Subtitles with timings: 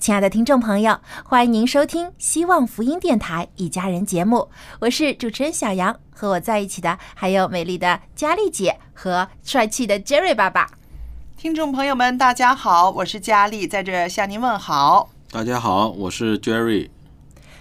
[0.00, 4.48] 亲爱的听众朋友，欢迎您收听希望福音电台《一家人》节目，
[4.80, 10.70] 我是主持人小杨，和我在一起的还有美丽的佳丽姐和帅气的 Jerry 爸爸。
[11.36, 15.10] 听众朋友们，大家好，我是佳丽，在这向您问好。
[15.30, 16.88] 大家好，我是 Jerry。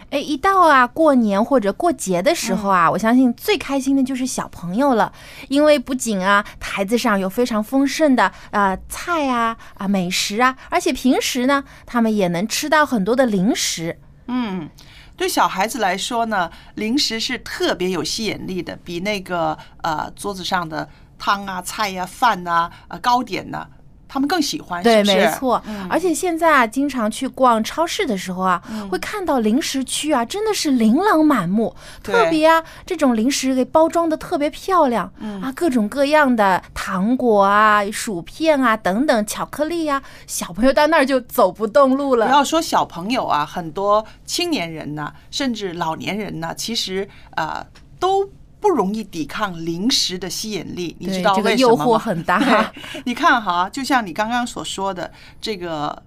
[0.10, 5.14] 哎，一到啊过年或者过节的时候啊，我相信最开心的就是小朋友了，
[5.50, 14.00] 因为不仅啊台子上有非常丰盛的啊、呃菜啊啊美食啊，而且平时呢他们也能吃到很多的零食。
[14.28, 14.70] 嗯，
[15.16, 23.68] 对小孩子来说呢，零食是特别有吸引力的，比那个呃桌子上的汤啊、菜呀、饭呐、呃糕点呐、
[24.10, 24.84] 他们更喜欢。
[24.84, 25.64] 对，是是没错。
[25.90, 28.62] 而且现在啊，经常去逛超市的时候啊，
[28.92, 31.74] 会看到零食区啊，真的是琳琅满目。
[32.04, 35.06] 特别啊，这种零食给包装的特别漂亮，
[35.42, 42.32] 啊，各种各样的糖果啊、薯片啊等等，巧克力啊，小朋友到那儿就走不动路了不。
[42.34, 47.64] 要说小朋友啊，很多青年人呢，甚至老年人呢，其实呃
[48.00, 48.28] 都
[48.60, 50.96] 不容易抵抗零食的吸引力。
[51.00, 51.96] 你知道对这个诱为什么吗？
[51.96, 52.74] 惑很大，
[53.06, 55.12] 你看哈，就像你刚刚所说的
[55.42, 56.04] 这个。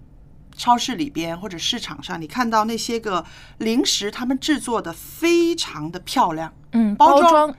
[0.54, 3.24] 超市里边或者市场上，你看到那些个
[3.56, 7.52] 零食，他们制作的非常的漂亮，嗯，包装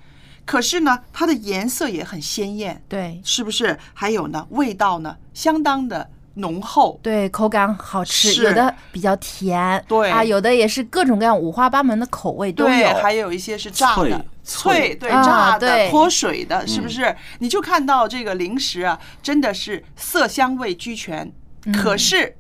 [0.46, 3.80] 可是呢，它的颜色也很鲜艳，对是不是？
[3.96, 12.94] 还有呢，味道呢，相当的浓厚，对，口感好吃，是有的比较甜，对啊，有的也是各种各样五花八门的口味都对，有。
[12.96, 17.16] 还有一些是炸的，脆脆，对，啊炸的、对泼水的，是不是？
[17.40, 21.32] 你就看到这个零食啊，真的是色香味俱全，
[21.72, 22.36] 可是，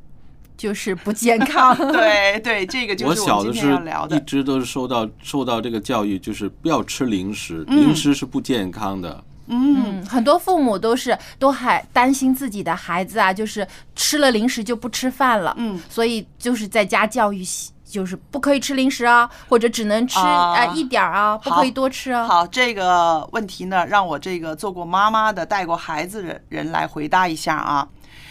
[0.57, 1.75] 就是不健康。
[1.93, 4.19] 对对，这个就我是我小的是们今天要聊一。
[4.21, 9.23] 直都是受到受到这个教育，就是不要吃零食，嗯零食是不健康的。
[9.47, 17.43] 嗯，很多父母都是都还担心自己的孩子啊，就是吃了零食就不吃饭了，嗯，所以就是在家教育，
[17.83, 22.25] 就是不可以吃零食啊，或者只能吃啊呃一点儿啊，不可以多吃啊。
[22.25, 27.87] 好，这个问题呢，让我这个做过妈妈的、带过孩子的人来回答一下啊。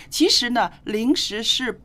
[0.08, 1.80] 其实呢，零食是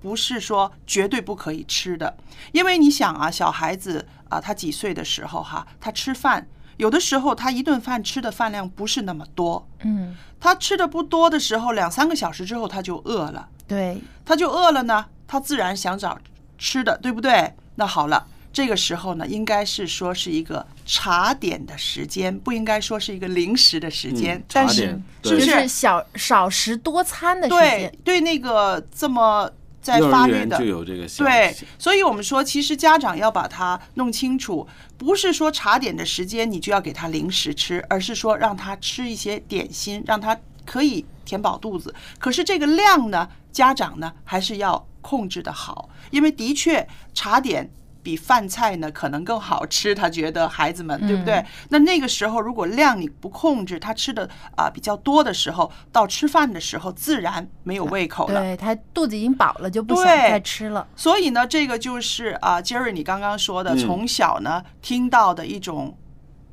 [0.00, 2.16] 不是说绝对不可以吃的？
[2.52, 6.46] 因为你想啊，小孩子啊，他几岁的时候哈，他吃饭，
[6.78, 13.48] 有的时候他一顿饭吃的饭量不是那么多，嗯，他吃的不多的时候，两三个小时之后他就饿了。
[13.66, 16.18] 对，他就饿了呢，他自然想找
[16.56, 17.52] 吃的，对不对？
[17.74, 24.38] 那好了，这个时候呢，应该是说是一个茶点的时间，不应该说是一个零食的时间。
[24.38, 25.28] 嗯但是茶点是不？
[25.28, 27.90] 就是是小少食多餐的时对间。
[28.04, 29.50] 对对，那个这么
[29.82, 30.64] 在发育的就。
[30.64, 34.66] 有这个对，所以我们说，其实家长要把它弄清楚，
[34.98, 40.36] 不是说茶点的时间你就要给他零食吃，而是说让他吃一些点心，让他
[40.66, 41.94] 可以填饱肚子。
[42.18, 47.70] 可是这个量呢，家长呢还是要控制的好，因为的确茶点。
[48.08, 51.44] 比饭菜呢可能更好吃，他觉得孩子们对不对？
[51.68, 54.26] 那那个时候如果量你不控制，他吃的
[54.56, 58.40] 啊、比较多的时候，到吃饭的时候自然没有胃口了。
[58.40, 60.88] 对他肚子已经饱了，就不想再吃了。
[60.96, 65.94] 所以呢，这个就是啊，Jerry 你刚刚说的，嗯从小呢听到的一种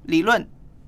[0.03, 0.45] 理论，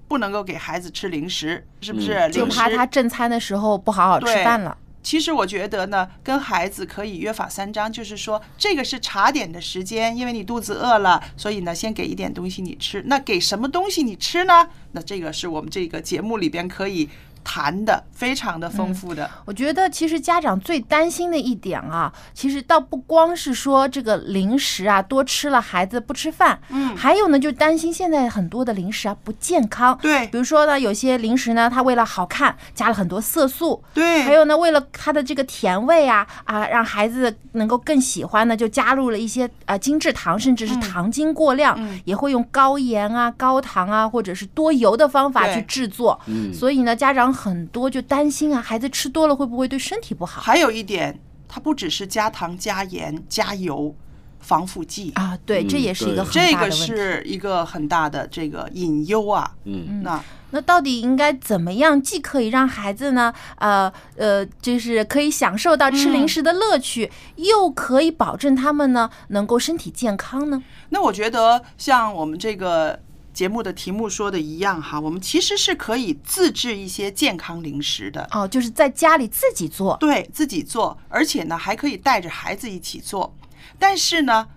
[0.10, 2.14] 不能够给孩子吃零食，是不是？
[2.14, 4.78] 嗯就怕他正餐的时候不好好吃饭了。
[5.08, 13.02] 其实我觉得呢，跟孩子可以约法三章，就是说这个是茶点的时间，因为你肚子饿了，所以呢，先给一点东西你吃。
[13.06, 14.68] 那给什么东西你吃呢？
[14.92, 17.08] 那这个是我们这个节目里边可以
[17.48, 19.30] 谈的，非常的丰富的。
[19.46, 26.94] 我觉得其实家长最担心的一点啊，其实倒不光是说这个零食啊多吃了孩子不吃饭，嗯。
[26.98, 29.98] 还有呢就担心现在很多的零食啊不健康。
[30.02, 30.28] 对。
[30.28, 42.02] 比如说呢，有些零食呢，它为了好看加了很多色素，对，还有呢，为了它的这个甜味啊啊，让孩子能够更喜欢呢，就加入了一些呃精制糖，甚至是糖精过量，嗯。
[42.04, 46.20] 也会用高盐啊、高糖啊，或者是多油的方法去制作。
[46.26, 53.96] 嗯，所以呢，家长很多就担心啊，孩子吃多了会不会对身体不好还有一点，它不只是加糖、加盐、加油、
[54.40, 55.38] 防腐剂，啊？
[55.46, 56.72] 对，这嗯也是一个很这个。
[56.72, 59.54] 是一个很大的这个隐忧啊。
[59.66, 70.64] 嗯，那那到底应该怎么样，既可以让孩子呢，呃呃，就是可以享受到吃零食的乐趣，又可以保证他们呢能够身体健康呢？
[70.90, 72.98] 那我觉得像我们这个
[73.38, 79.96] 节目的题目说的一样哈，我们其实是可以自制一些健康零食的，哦，就是在家里自己做。
[79.98, 83.32] 对自己做，而且呢还可以带着孩子一起做。
[83.78, 84.48] 但是呢，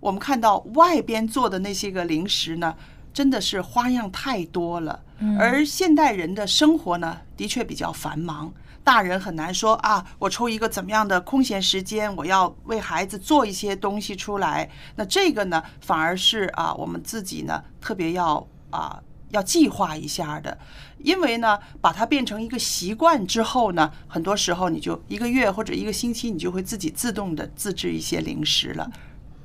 [0.00, 2.76] 我们看到外边做的那些个零食呢，
[3.10, 5.02] 真的是花样太多了。
[5.38, 8.52] 而现代人的生活呢，的确比较繁忙。
[8.86, 14.70] 大人很难说啊，我抽一个怎么样的空闲时间，我要为孩子做一些东西出来。
[14.94, 20.56] 那这个呢，反而是啊，我们自己呢特别要啊要计划一下的，
[20.98, 28.88] 因为呢，把它变成一个习惯之后呢，很多时候你就一个月或者一个星期，你就会自己自动的自制一些零食了。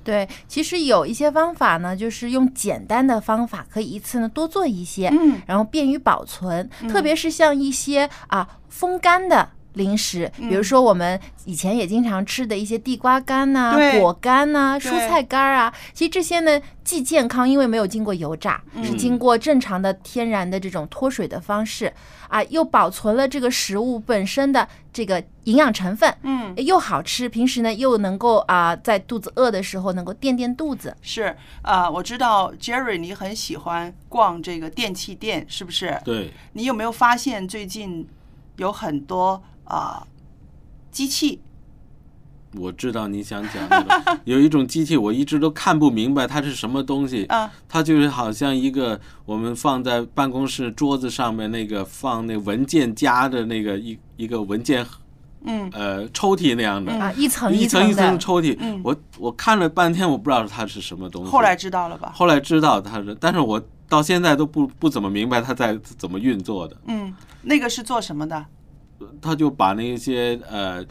[0.04, 6.70] 对，其实有一些方法呢，就是用简单的方法，可以一次呢多做一些，嗯然后便于保存。
[6.90, 14.00] 特别是像一些啊风干的零食，比如说我们以前也经常吃的一些地瓜干呐、对。
[14.00, 14.92] 果干呐、对。
[14.92, 21.92] 蔬菜干啊，其实这些呢既健康，因为没有经过油炸，是经过正常的天然的这种脱水的方式
[22.28, 30.96] 啊，又保存了这个食物本身的这个营养成分，嗯，又好吃，平时呢又能够啊、在肚子饿的时候能够垫垫肚子。
[31.02, 35.98] 是啊、我知道 Jerry 你很喜欢逛这个电器店，是不是？
[36.04, 38.08] 对，你有没有发现最近
[38.58, 40.06] 有很多啊、
[40.92, 41.42] 机器？
[42.58, 54.86] 我知道你想讲那个， 有一种机器我一直都看不明白它是什么东西，啊它就是好像一个我们放在办公室桌子上面那个放那文件夹的那个一一个文件
[55.46, 61.32] 嗯呃抽屉那样的，啊，一层一层一层的，抽屉，嗯我我看了半天，我不知道它是什么东西。
[61.32, 62.12] 后来知道了吧？
[62.14, 66.76] 后来知道它是，但是我到现在都不不怎么明白它在怎么运作的。
[66.88, 67.14] 嗯，
[67.44, 68.46] 那个是做什么的？
[69.22, 70.84] 他就把那些呃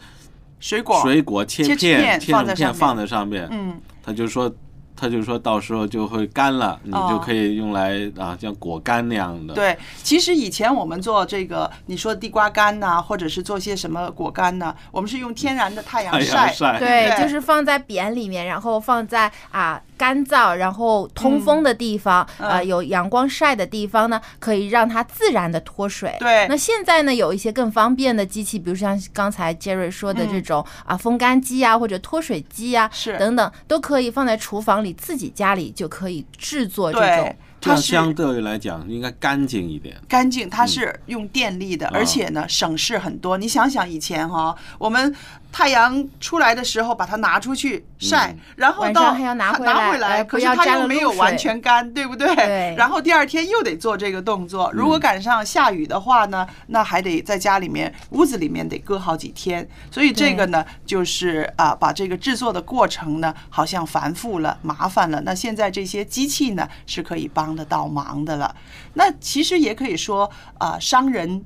[0.59, 1.01] 水果。
[1.01, 4.51] 水果切切片片切放在上面成片放在上面，嗯，他就说
[4.95, 9.53] 他就说到时候就会干了，你哦就可以用来啊像果干那样的。
[9.55, 16.53] 对，其实以前我们做这个，你说地瓜干呐、或者是做些什么果干呐、我们是用天然的太阳晒。
[16.53, 26.17] 晒，对，对就是放在扁里面，然后放在啊干燥，然后通风的地方，嗯呃，有阳光晒的地方呢，可以让它自然的脱水。
[26.19, 39.95] 对那现在呢，有一些更方便的机器，比如像刚才 Jerry 说的这种、啊风干机啊，或者脱水机啊，嗯是等等，都可以放在厨房里，自己家里就可以制作这对种。，它相对来讲应该干净一点。
[40.09, 43.37] 干净，它是用电力的，啊而且呢省事很多。
[43.37, 45.13] 你想想以前哈、我们
[45.51, 52.33] 太阳出来的时候把它拿出去晒，嗯然后到还要拿回来拿回来，呃可是它又没有完全干，对不对？
[52.35, 54.71] 对然后第二天又得做这个动作。
[54.73, 59.67] 如果赶上下雨的话呢，那还得在家里面屋子里面得搁好几天。
[59.91, 65.21] 所以这个呢，就是啊，把这个制作的过程呢，好像繁复了、麻烦了。
[65.21, 68.55] 那现在这些机器呢，是可以帮得到忙的了。
[68.93, 71.43] 那其实也可以说啊，商人。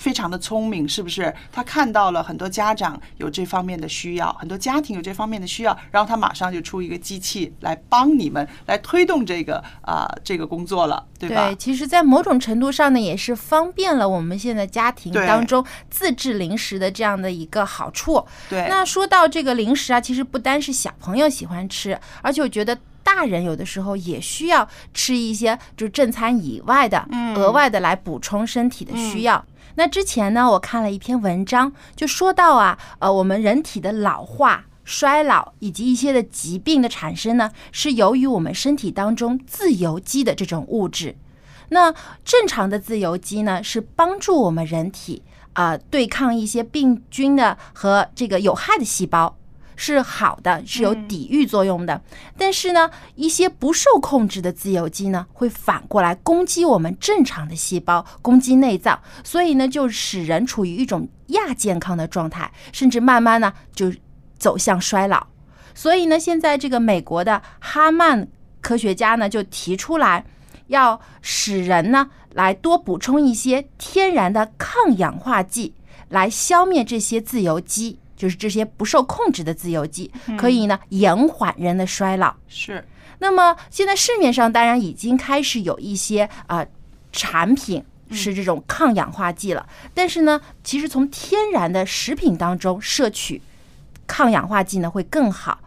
[0.00, 1.32] 非常的聪明，是不是？
[1.52, 11.48] 他看到了很多家长有这方面的需要，很多家庭有这方面的需要，然后他马上就出一个机器来帮你们来推动这个啊、这个工作了，对吧？
[11.48, 18.24] 对，其实，在某种程度上呢，也是方便了我们现在家庭当中自制零食的这样的一个好处。
[18.48, 22.76] 对，那说到这个零食啊，其实不单是小朋友喜欢吃，而且我觉得。
[23.02, 29.44] 大人有的时候也需要吃一些就是正餐以外的、嗯额外的来补充身体的需要。
[29.80, 41.16] 那之前呢，我看了一篇文章，就说到啊，呃，我们人体的老化、衰老以及一些的疾病的产生呢，是由于我们身体当中自由基的这种物质。
[41.70, 41.90] 那
[42.22, 45.22] 正常的自由基呢，是帮助我们人体
[45.54, 49.34] 啊、对抗一些病菌的和这个有害的细胞。
[49.82, 52.02] 是好的，是有抵御作用的。
[52.36, 63.90] 但是呢，一些不受控制的自由基呢，会反过来攻击我们正常的细胞，攻击内脏，所以呢，就使人处于一种亚健康的状态，甚至慢慢呢就
[64.38, 65.26] 走向衰老。
[65.74, 68.28] 所以呢，现在这个美国的哈曼
[68.60, 70.26] 科学家呢就提出来，
[70.66, 75.72] 要使人呢来多补充一些天然的抗氧化剂，
[76.10, 77.98] 来消灭这些自由基。
[78.20, 82.34] 就是这些不受控制的自由基，可以呢延缓人的衰老。
[82.48, 82.84] 是，
[83.18, 86.66] 那么现在市面上当然已经开始有一些啊、呃
[87.12, 93.40] 产品是这种抗氧化剂了，但是呢，其实从天然的食品当中摄取
[94.06, 95.58] 抗氧化剂呢会更好。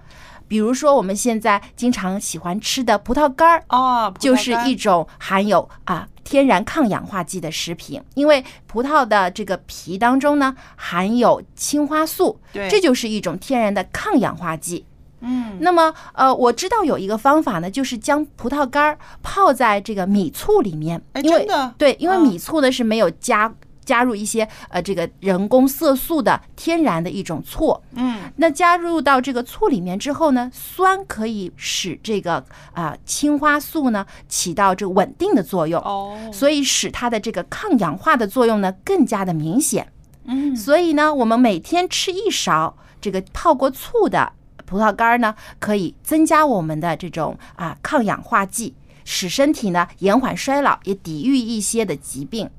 [0.53, 12.69] 比如说我们现在经常喜欢吃的葡萄干儿，哦，就是一种含有啊天然抗氧化剂的食品，因为葡萄的这个皮当中呢含有青花素，对。
[12.69, 14.85] 这就是一种天然的抗氧化剂。
[15.21, 21.47] 嗯，那么呃，我知道有一个方法呢，就是将葡萄干儿泡在这个米醋里面，哎，因为
[21.79, 22.19] 对，因为啊。
[22.19, 23.51] 米醋呢是没有加
[23.85, 39.87] 加入一些呃这个人工色素的天然的一种醋，嗯，那加入到这个醋里面之后呢，酸可以使这个啊、青花素呢起到这个稳定的作用，哦，所以使它的这个抗氧化的作用呢更加的明显。
[40.25, 44.31] 嗯，所以呢，我们每天吃一勺这个泡过醋的
[44.65, 48.73] 葡萄干儿呢，可以增加我们的这种啊抗氧化剂，
[49.03, 52.49] 使身体呢延缓衰老，也抵御一些的疾病。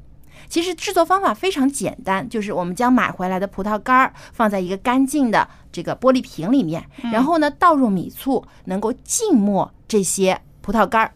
[0.49, 11.13] 其实制作方法非常简单，就是我们将买回来的葡萄干儿放在一个干净的这个玻璃瓶里面，然后呢倒入米醋，能够浸没这些葡萄干儿。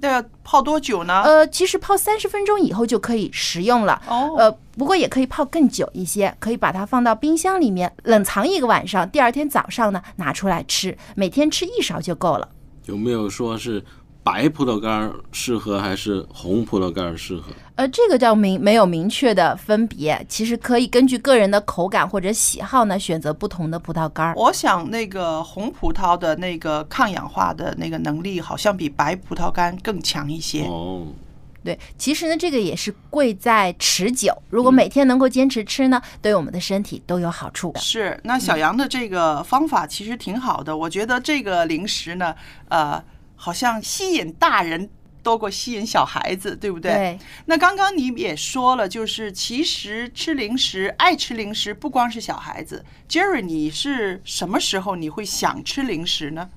[0.00, 1.20] 那要泡多久呢？
[1.22, 4.00] 呃，其实泡三十分钟以后就可以食用了。
[4.08, 12.48] 哦，呃，不过也可以泡更久一些，可以把它放到冰箱里面冷藏一个晚上，第二天早上呢拿出来吃，每天吃一勺就够了。
[12.86, 13.84] 有没有说是
[14.24, 17.52] 白葡萄干儿适合还是红葡萄干儿适合？
[17.74, 24.34] 呃，这个叫明没有明确的分别，其实可以根据个人的口感或者喜好呢选择不同的葡萄干儿。
[24.36, 30.64] 我想那个红葡萄的那个抗氧化的那个能力，好像比白葡萄干更强一些。
[30.66, 31.06] 哦，
[31.64, 37.80] 对，其实呢这个也是贵在持久，如果每天能够坚持吃呢，对我们的身体都有好处的。
[37.80, 42.34] 是，那小杨的这个方法其实挺好的，我觉得这个零食呢，
[42.68, 43.02] 呃，
[43.44, 44.88] 好像吸引大人
[45.20, 46.92] 多过吸引小孩子，对不对？
[46.92, 52.84] 对，那刚刚你也说了，就是其实吃零食、爱吃零食不光是小孩子。
[53.08, 56.48] Jerry，你是什么时候你会想吃零食呢？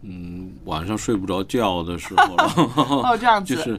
[0.00, 3.78] 嗯，晚上睡不着觉的时候， 哦，这样子，就是。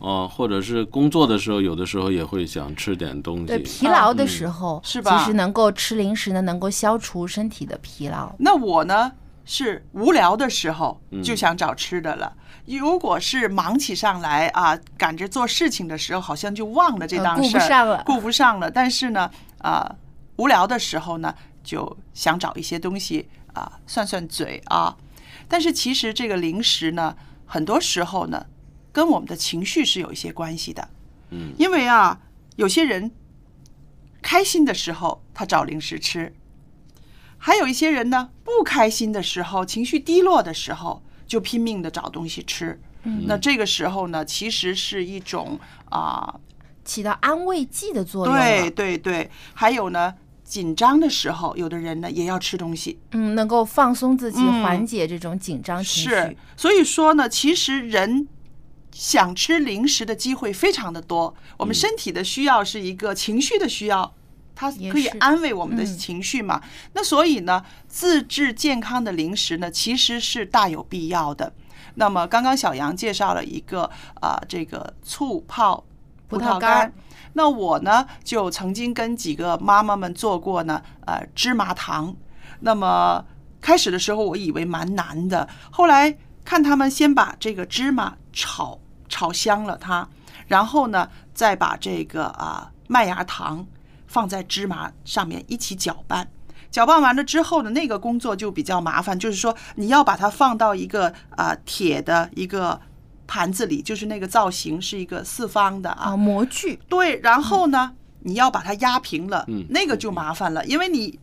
[0.00, 3.80] 哦、或者是工作的时候，有的时候也会想吃点东西对，西。
[3.80, 8.34] 疲劳的时候、是吧其实能够吃零食呢，能够消除身体的疲劳。
[8.38, 9.12] 那我呢
[9.52, 12.36] 是无聊的时候嗯就想找吃的了。
[12.66, 18.70] 如果是忙起上来啊，赶着做事情的时候，好像就忘了这档事儿，不上了顾不上了。
[18.70, 19.28] 但是呢，
[19.58, 19.96] 啊，
[20.36, 24.96] 无聊的时候呢，就想找一些东西啊，算算嘴啊。
[25.48, 28.46] 但是其实这个零食呢，很多时候呢，
[28.92, 30.88] 跟我们的情绪是有一些关系的。
[31.30, 32.20] 嗯，因为啊，
[32.54, 33.10] 有些人
[34.22, 36.32] 开心的时候他找零食吃，
[37.42, 42.80] 还有一些人呢不开心的时候、情绪低落的时候，就拼命的找东西吃。
[43.02, 46.38] 嗯那这个时候呢，其实是一种啊、
[46.84, 48.34] 起到安慰剂的作用。
[48.34, 52.98] 对对对，还有呢，紧张的时候，有的人呢也要吃东西。
[53.12, 56.10] 嗯，能够放松自己，嗯缓解这种紧张情绪。
[56.10, 58.28] 是，所以说呢，其实人
[58.92, 61.34] 想吃零食的机会非常的多。
[61.56, 64.12] 我们身体的需要是一个情绪的需要，
[64.60, 66.60] 它可以安慰我们的嗯情绪嘛。
[66.92, 71.50] 那所以呢，自制健康的零食呢，其实是大有必要的。
[71.94, 73.90] 那么刚刚小杨介绍了一个
[74.20, 75.82] 啊、这个醋泡
[76.28, 76.92] 葡萄干。
[77.32, 82.14] 那我呢，就曾经跟几个妈妈们做过呢，呃，芝麻糖。
[82.60, 83.24] 那么
[83.62, 86.14] 开始的时候，我以为蛮难的，后来
[86.44, 90.06] 看他们先把这个芝麻炒炒香了它，
[90.48, 93.66] 然后呢，再把这个啊麦芽糖
[94.10, 96.28] 放在芝麻上面一起搅拌。
[96.70, 102.80] 搅拌完了之后呢，那个工作就比较麻烦，就是说你要把它放到一个啊铁的一个
[103.26, 106.78] 盘子里，就是那个造型是一个四方的啊啊，模具。
[106.88, 111.18] 对，然后呢，你要把它压平了，嗯那个就麻烦了，因为你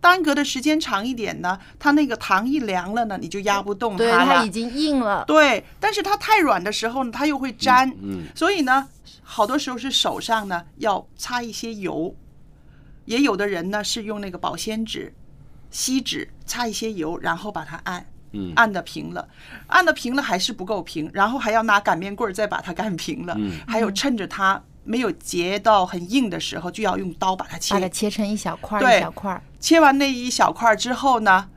[0.00, 4.24] 耽搁的时间长一点呢，它那个糖一凉了呢，你就压不动，它了。
[4.26, 5.24] 它已经硬了。
[5.26, 8.86] 对，但是它太软的时候呢，它又会粘，嗯所以呢，
[9.30, 12.16] 好多时候是手上呢要擦一些油，
[13.04, 15.12] 也有的人呢是用那个保鲜纸、
[15.70, 18.06] 锡纸擦一些油，然后把它按。
[18.32, 19.26] 嗯按的平了，
[19.68, 27.74] 按的平了还是不够平，然后还要拿擀面棍儿再把它擀平了，嗯还有趁着它没有结到很硬的时候，就要用刀把它切。
[27.74, 29.42] 把它切成一小块一小块儿。
[29.60, 31.48] 切完那一小块儿之后呢，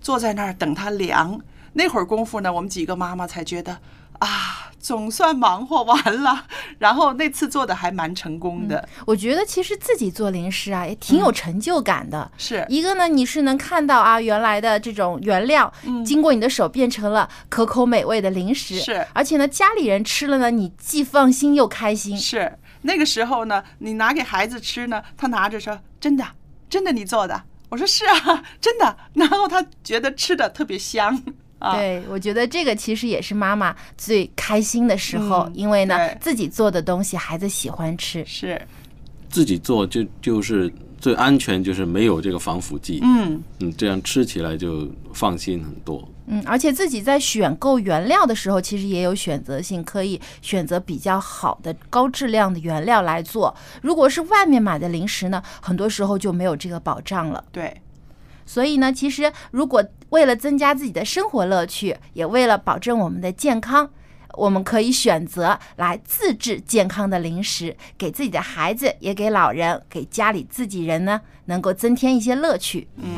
[0.00, 1.40] 坐在那儿等它凉。
[1.74, 3.78] 那会儿功夫呢，我们几个妈妈才觉得
[4.20, 6.46] 啊，总算忙活完了。
[6.78, 12.30] 然后那次做的还蛮成功的，我觉得其实自己做零食啊，也挺有成就感的。
[12.36, 15.72] 是一个呢，你是能看到啊，原来的这种原料，
[16.04, 18.78] 经过你的手变成了可口美味的零食。
[18.78, 22.16] 是而且呢，家里人吃了呢，你既放心又开心。
[22.16, 22.58] 是。
[22.82, 26.24] 那个时候呢，你拿给孩子吃呢，他拿着说：“真的，
[26.70, 31.20] 真的你做的。”我说：“是啊，真的。”然后他觉得吃的特别香
[31.58, 31.76] 啊。
[31.76, 38.24] 对，我觉得这个其实也是妈妈最开心的时候，嗯因为呢自己做的东西孩子喜欢吃。
[38.26, 38.60] 是，
[39.28, 46.06] 自己做就就是最安全，就是没有这个防腐剂，嗯，嗯，这样吃起来就放心很多。
[46.28, 53.54] 嗯，而且自己在选购原料的时候，其实也有选择性，可以选择比较好的高质量的原料来做。
[53.80, 57.44] 如果是外面买的零食呢，很多时候就没有这个保障了。
[57.52, 57.72] 对，
[58.46, 63.90] 所以呢，其实如果为了增加自己的生活乐趣，也为了保证我们的健康，
[64.34, 72.86] 我们可以选择来自制健康的零食，给自己的孩子，也给老人，给家里自己人呢，能够增添一些乐趣。
[72.96, 73.15] 嗯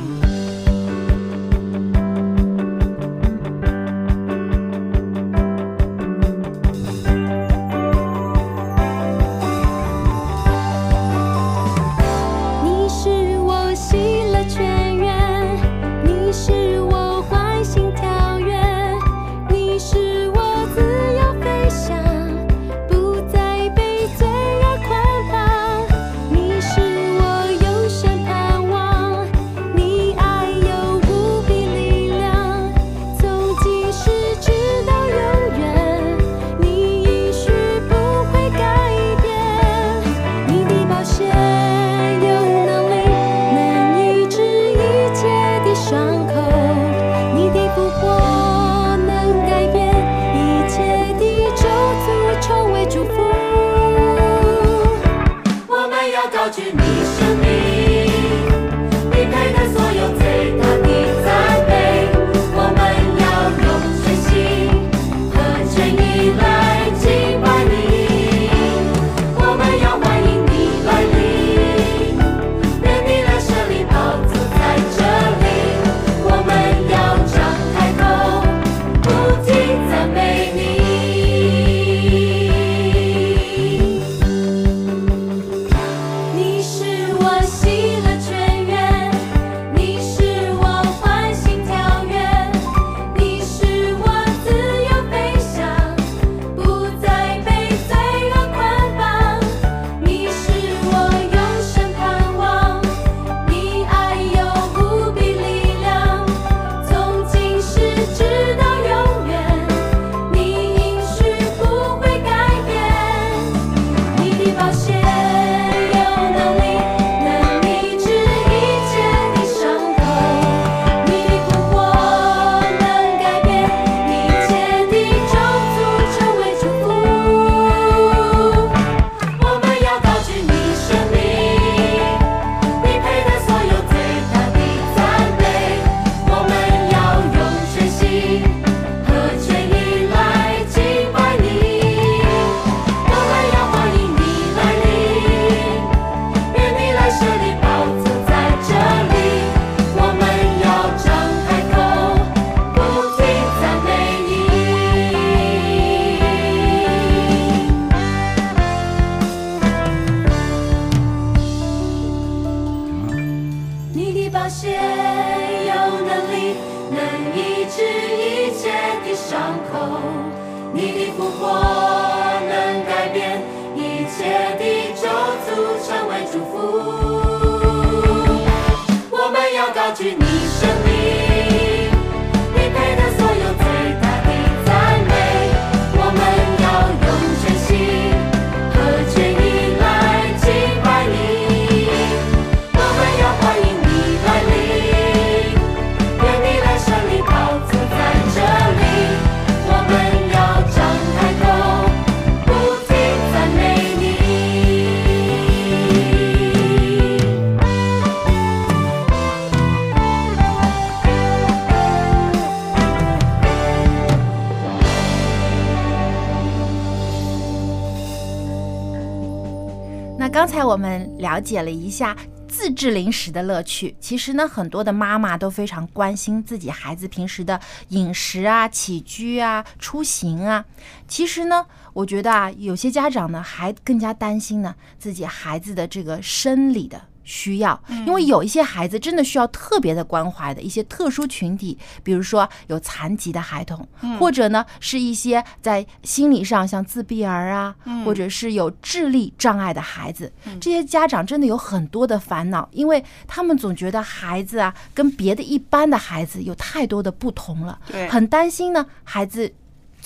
[220.31, 222.15] 刚才我们了解了一下
[222.47, 223.97] 自制零食的乐趣。
[223.99, 230.65] 其实呢，很多的妈妈都非常关心自己孩子平时的饮食啊、起居啊、出行啊。
[231.07, 231.65] 其实呢，
[231.95, 237.01] 我觉得啊，有些家长呢还更加担心呢自己孩子的这个生理的。
[237.29, 243.87] 需要，因为有一些孩子真的需要特别的关怀的一些特殊群体，比如说有残疾的孩童，
[244.19, 259.53] 或者呢是一些在心理上像自闭儿啊，或者是有智力障碍的孩子，这些家长真的有很多的烦恼，因为他们总觉得孩子啊跟别的一般的孩子有太多的不同了，很担心呢孩子。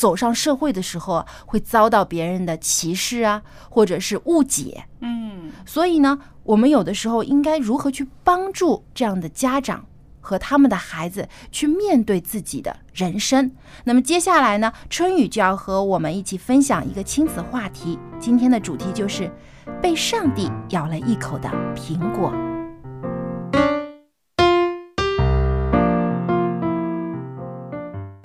[0.03, 4.87] 走上社会的时候啊，会遭到别人的歧视啊，或者是误解。
[4.99, 9.87] 嗯，所以呢，我们有的时候应该如何去帮助这样的家长
[10.21, 13.53] 和他们的孩子去面对自己的人生？
[13.85, 17.97] 那么接下来呢，春雨就要和我们一起分享一个亲子话题。
[18.19, 19.31] 今天的主题就是
[19.81, 22.33] 被上帝咬了一口的苹果。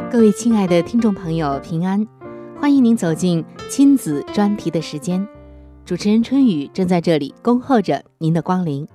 [0.09, 2.07] 各位亲爱的听众朋友，平安！
[2.57, 5.27] 欢迎您走进亲子专题的时间，
[5.83, 8.87] 主持人春雨正在这里恭候着您的光临。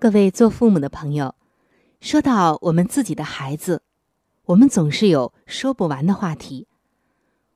[0.00, 1.36] 各位做父母的朋友，
[2.00, 3.82] 说到我们自己的孩子，
[4.46, 6.66] 我们总是有说不完的话题，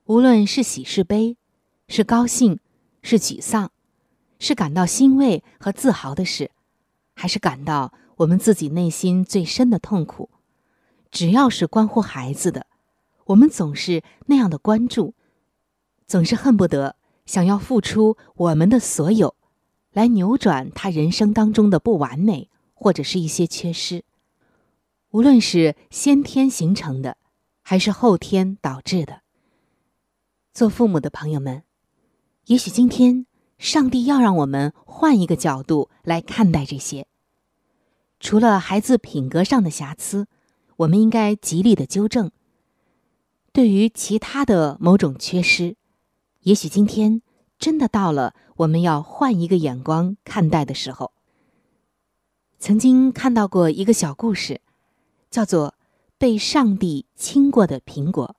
[0.05, 1.37] 无论是喜是悲，
[1.88, 2.61] 是高兴，
[3.03, 3.72] 是沮丧，
[4.38, 6.53] 是感到欣慰和自豪的事，
[7.14, 10.31] 还是感到我们自己内心最深的痛苦。
[11.18, 12.68] 只要是关乎孩子的，
[13.24, 15.14] 我们总是那样的关注，
[16.07, 16.94] 总是恨不得
[17.26, 19.35] 想要付出我们的所有，
[19.90, 24.04] 来扭转他人生当中的不完美或者是一些缺失，
[25.11, 27.16] 无论是先天形成的，
[27.62, 29.22] 还是后天导致的。
[30.54, 31.64] 做父母的朋友们，
[32.46, 33.26] 也许今天
[33.59, 37.09] 上帝要让我们换一个角度来看待这些，
[38.20, 40.28] 除了孩子品格上的瑕疵。
[40.78, 42.30] 我们应该极力的纠正。
[43.52, 45.76] 对于其他的某种缺失，
[46.42, 47.20] 也许今天
[47.58, 51.12] 真的到了我们要换一个眼光看待的时候。
[52.60, 54.60] 曾经看到过一个小故事，
[55.30, 55.70] 叫做
[56.16, 58.36] 《被上帝亲过的苹果》。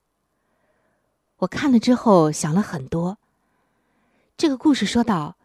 [1.39, 3.17] 我看了之后想了很多。
[4.37, 5.35] 这个故事说到，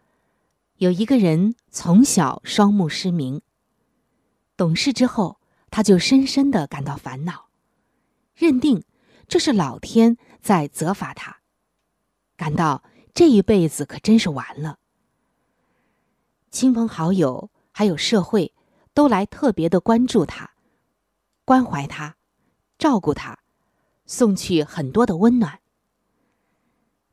[0.77, 3.41] 有一个人从小双目失明，
[4.55, 5.39] 懂事之后。
[5.69, 7.49] 他就深深的感到烦恼，
[8.33, 8.83] 认定
[9.27, 11.41] 这是老天在责罚他，
[12.37, 14.79] 感到这一辈子可真是完了。
[16.51, 18.53] 亲朋好友还有社会
[18.93, 20.51] 都来特别的关注他，
[21.43, 22.15] 关怀他，
[22.77, 23.39] 照顾他，
[24.05, 25.59] 送去很多的温暖。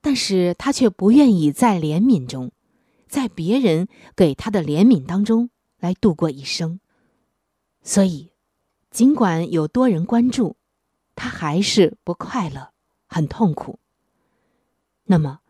[0.00, 2.52] 但是他却不愿意在怜悯中，
[3.08, 6.80] 在别人给他的怜悯当中来度过一生，
[7.82, 8.31] 所以。
[8.92, 10.56] 尽管有多人关注，
[11.14, 12.72] 他还是不快乐，
[13.06, 13.78] 很痛苦。
[15.04, 15.40] 那么，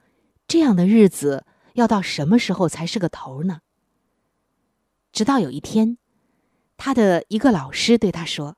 [0.46, 3.62] 这样的日子要到什么时候才是个头呢？
[5.10, 5.98] 直到有一天，
[6.76, 8.56] 他的一个老师对他说：“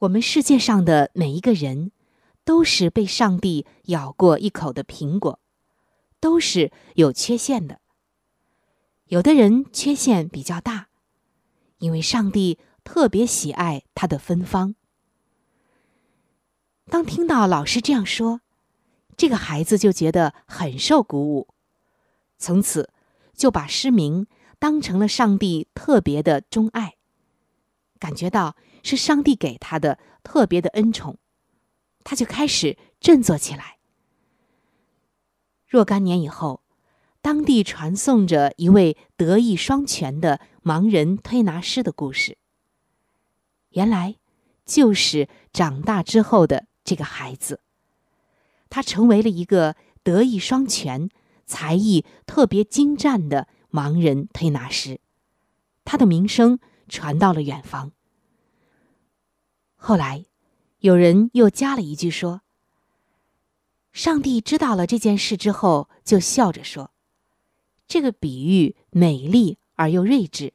[0.00, 1.92] 我们世界上的每一个人，
[2.44, 5.38] 都是被上帝咬过一口的苹果，
[6.18, 7.78] 都是有缺陷的。
[9.08, 10.88] 有的人缺陷比较大，
[11.76, 14.76] 因为上帝。”特别喜爱他的芬芳。
[16.88, 18.40] 当听到老师这样说，
[19.16, 21.48] 这个孩子就觉得很受鼓舞，
[22.38, 22.90] 从此
[23.34, 24.28] 就把失明
[24.60, 26.94] 当成了上帝特别的钟爱，
[27.98, 31.18] 感觉到是上帝给他的特别的恩宠，
[32.04, 33.78] 他就开始振作起来。
[35.66, 36.62] 若干年以后，
[37.20, 42.38] 当地传颂着一位德艺双全的盲人推拿师的故事。
[43.76, 44.16] 原来，
[44.64, 47.60] 就是长大之后的这个孩子。
[48.70, 51.10] 他成为了一个德艺双全、
[51.44, 54.98] 才艺特别精湛的盲人推拿师，
[55.84, 56.58] 他的名声
[56.88, 57.92] 传到了远方。
[59.74, 60.24] 后来，
[60.78, 62.40] 有人又加了一句说
[63.92, 66.92] ：“上帝知道了这件事之后，就笑着说，
[67.86, 70.54] 这个比喻美丽而又睿智。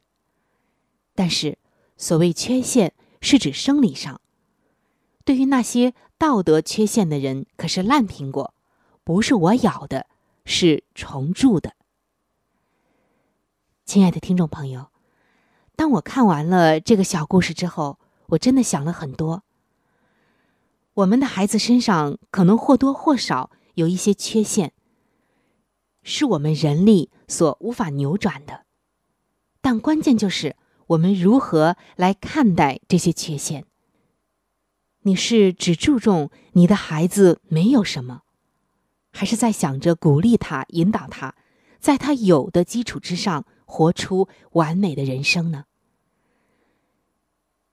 [1.14, 1.58] 但是，
[1.96, 4.20] 所谓缺陷。”是指生理上。
[5.24, 8.52] 对于那些道德缺陷的人，可是烂苹果，
[9.04, 10.06] 不是我咬的，
[10.44, 11.74] 是虫蛀的。
[13.86, 14.88] 亲爱的听众朋友，
[15.76, 19.44] 当我看完了这个小故事之后，我真的想了很多。
[20.94, 24.72] 我们的孩子身上可能或多或少有一些缺陷，
[26.02, 28.66] 是我们人力所无法扭转的，
[29.60, 30.56] 但关键就是
[30.88, 33.64] 我们如何来看待这些缺陷。
[35.02, 38.22] 你是只注重你的孩子没有什么，
[39.10, 41.34] 还是在想着鼓励他、引导他，
[41.80, 45.64] 在他有的基础之上活出完美的人生呢？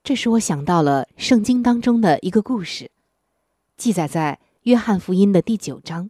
[0.04, 2.90] 这使我想到了圣经当中的一个故事，
[3.78, 6.10] 记载在约翰福音的第九章。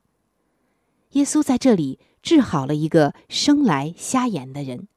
[1.11, 4.87] 耶稣在这里治好了一个生来瞎眼的人。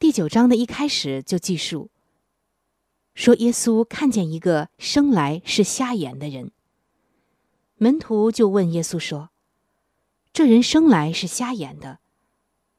[0.00, 1.90] 第九章的一开始就记述
[3.14, 6.52] 说，耶稣看见一个生来是瞎眼的人，
[7.76, 9.28] 门徒就问耶稣说
[10.32, 11.98] ：“这人生来是瞎眼的，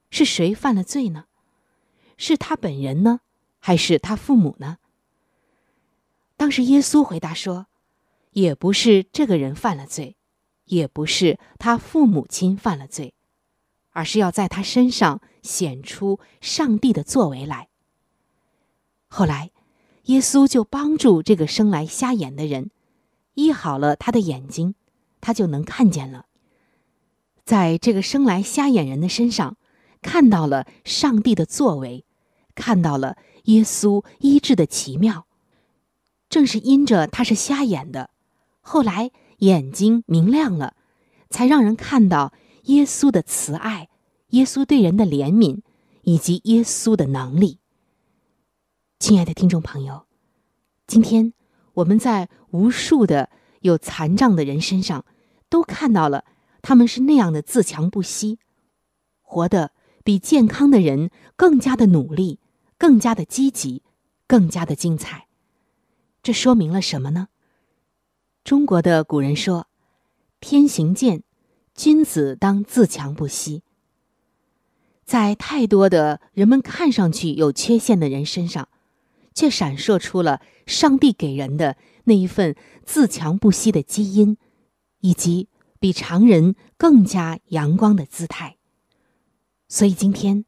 [0.10, 1.26] 是谁犯了罪呢？
[2.18, 3.20] 是他本人呢，
[3.60, 4.80] 还是他父母呢？”
[6.36, 7.68] 当时耶稣回答说
[8.34, 10.18] ：“也不是这个人犯了罪。”
[10.66, 13.14] 也不是他父母亲犯了罪，
[13.92, 17.70] 而是要在他身上显出上帝的作为来。
[19.08, 19.52] 后来，
[20.06, 22.72] 耶稣就帮助这个生来瞎眼的人，
[23.36, 24.76] 医好了他的眼睛，
[25.20, 26.26] 他就能看见了。
[27.44, 29.58] 在这个生来瞎眼人的身上，
[30.02, 32.06] 看到了上帝的作为，
[32.56, 35.26] 看到了耶稣医治的奇妙。
[36.30, 38.10] 正是因着他是瞎眼的，
[38.62, 39.12] 后来。
[39.42, 40.76] 眼睛明亮了，
[41.32, 42.32] 才让人看到
[42.64, 43.90] 耶稣的慈爱，
[44.30, 45.62] 耶稣对人的怜悯，
[46.04, 47.60] 以及耶稣的能力。
[49.00, 50.06] 亲爱的听众朋友，
[50.86, 51.34] 今天
[51.74, 53.30] 我们在无数的
[53.62, 55.06] 有残障的人身上，
[55.50, 56.26] 都看到了
[56.62, 58.38] 他们是那样的自强不息，
[59.22, 59.72] 活得
[60.04, 62.40] 比健康的人更加的努力，
[62.78, 63.82] 更加的积极，
[64.28, 65.28] 更加的精彩。
[66.22, 67.30] 这说明了什么呢？
[68.44, 69.68] 中国的古人说
[70.40, 71.24] ：“天行健，
[71.82, 73.64] 君子当自强不息。”
[75.04, 78.70] 在太多的人们看上去有缺陷的人身上，
[79.34, 84.38] 却闪烁出了上帝给人的那一份自强不息的基因，
[85.00, 88.58] 以及比常人更加阳光的姿态。
[89.68, 90.46] 所以今天，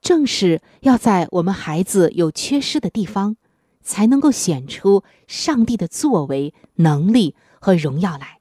[0.00, 3.36] 正是要在我们孩子有缺失的地方。
[3.82, 8.38] 才能够显出上帝的作为、能力和荣耀来。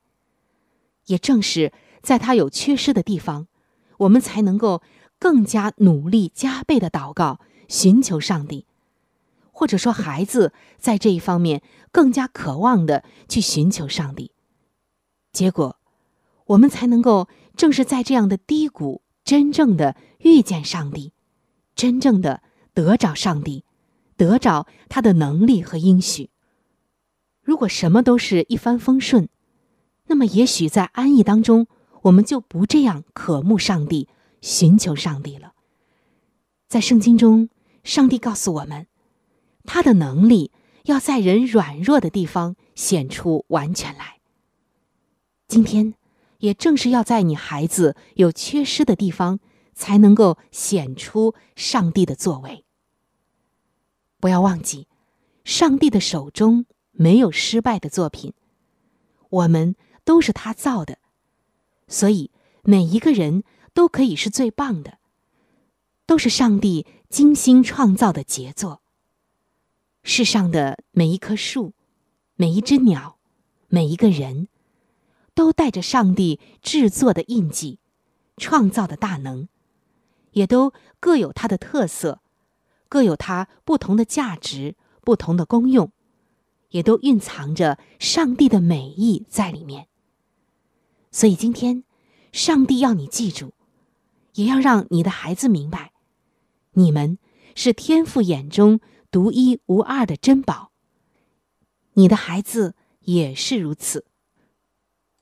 [1.05, 1.71] 也正是
[2.01, 3.47] 在他有缺失的地方，
[3.97, 4.81] 我们才能够
[5.17, 8.65] 更加努力、加倍的祷告，寻求上帝；
[9.51, 14.31] 或者说，孩子在这一方面更加渴望的去寻求上帝。
[15.31, 15.77] 结果，
[16.45, 21.13] 我们才能够正是在这样的低谷，真正的遇见上帝，
[21.75, 22.41] 真正的
[22.73, 23.65] 得着上帝。
[24.17, 26.29] 得着他的能力和应许。
[27.41, 29.29] 如果什么都是一帆风顺，
[30.07, 31.67] 那么也许在安逸当中，
[32.03, 34.07] 我们就不这样渴慕上帝、
[34.41, 35.53] 寻求上帝了。
[36.67, 37.49] 在圣经中，
[37.83, 38.87] 上帝告诉我们，
[39.63, 40.51] 他的能力
[40.83, 44.19] 要在人软弱的地方显出完全来。
[45.47, 45.95] 今天，
[46.37, 49.39] 也正是要在你孩子有缺失的地方，
[49.73, 52.65] 才能够显出上帝的作为。
[54.19, 54.87] 不要忘记，
[55.43, 58.33] 上帝的手中没有失败的作品，
[59.29, 60.99] 我们都是他造的，
[61.89, 62.31] 所以
[62.63, 64.99] 每一个人都可以是最棒的，
[66.05, 68.81] 都是上帝精心创造的杰作。
[70.03, 71.73] 世上的每一棵树、
[72.35, 73.17] 每一只鸟、
[73.67, 74.47] 每一个人，
[75.33, 77.79] 都带着上帝制作的印记、
[78.37, 79.49] 创造的大能，
[80.31, 82.21] 也都各有它的特色。
[82.87, 85.91] 各有它不同的价值、不同的功用，
[86.69, 89.87] 也都蕴藏着上帝的美意在里面。
[91.11, 91.83] 所以今天，
[92.31, 93.53] 上帝要你记住，
[94.33, 95.91] 也要让你的孩子明白，
[96.73, 97.17] 你们
[97.55, 100.71] 是天父眼中独一无二的珍宝。
[101.93, 104.05] 你的孩子也是如此。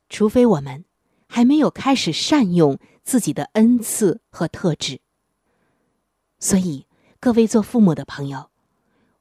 [0.09, 0.85] 除非我们
[1.27, 5.01] 还没有开始善用自己的恩赐和特质，
[6.39, 6.85] 所以。
[7.19, 8.51] 各位做父母的朋友，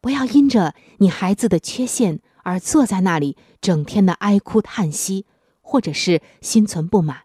[0.02, 5.24] 不要因着你孩子的缺陷而坐在那里整天的哀哭叹息，
[5.66, 7.24] 或者是心存不满，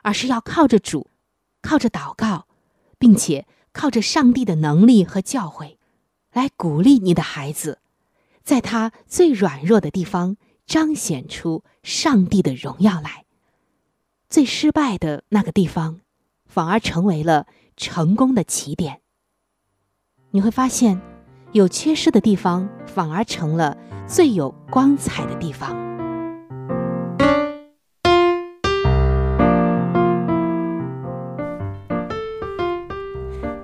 [0.00, 1.08] 而是要靠着主，
[1.60, 2.46] 靠着祷告，
[2.98, 5.76] 并且靠着上帝的能力和教诲，
[6.32, 7.80] 来鼓励你的孩子，
[8.42, 13.26] 在他最软弱的地方彰显出上帝的荣耀来。
[14.30, 16.00] 最失败的那个地方，
[16.46, 19.02] 反而成为了成功的起点。
[20.30, 20.98] 你会发现，
[21.52, 23.76] 有缺失的地方，反而成了
[24.08, 25.91] 最有光彩的地方。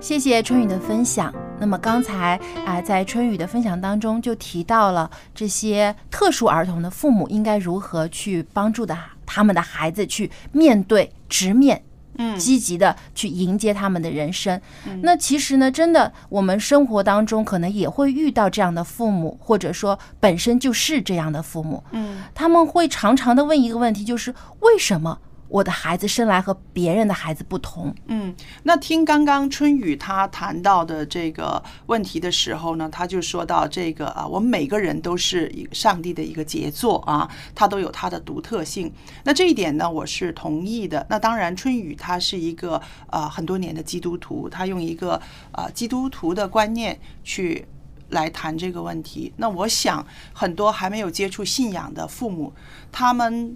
[0.09, 1.31] 谢谢春雨的分享。
[1.59, 11.83] 那么刚才啊、在春雨的分享当中就提到了这些特殊儿童的父母应该如何去帮助的他们的孩子去面对、直面。
[12.21, 14.59] 嗯积极的去迎接他们的人生。
[15.03, 21.81] 那其实呢，真的，我们生活当中可能也会遇到这样的父母，或者说本身就是这样的父母。
[21.91, 25.19] 嗯他们会常常的问一个问题，就是为什么
[25.49, 27.93] 我的孩子生来和别人的孩子不同？
[28.05, 28.33] 嗯，
[28.63, 38.91] 那听刚刚春雨他谈到的这个问题的时候呢，他就说到这个啊，我们每个人都是一上帝的一个杰作啊，他都有他的独特性。
[39.23, 41.05] 那这一点呢，我是同意的。
[41.09, 45.19] 那当然，春雨他是一个呃很多年的基督徒，他用一个
[45.51, 47.67] 呃基督徒的观念去。
[48.11, 52.51] 来谈这个问题，那我想很多还没有接触信仰的父母，
[52.91, 53.55] 他们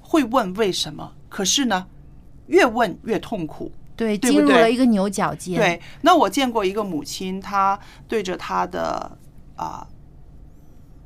[0.00, 1.86] 会问为什么，可是呢，
[2.46, 3.70] 越问越痛苦。
[3.94, 5.54] 对，进入了一个牛角尖。
[5.54, 9.18] 对，那我见过一个母亲，她对着她的
[9.54, 9.86] 啊、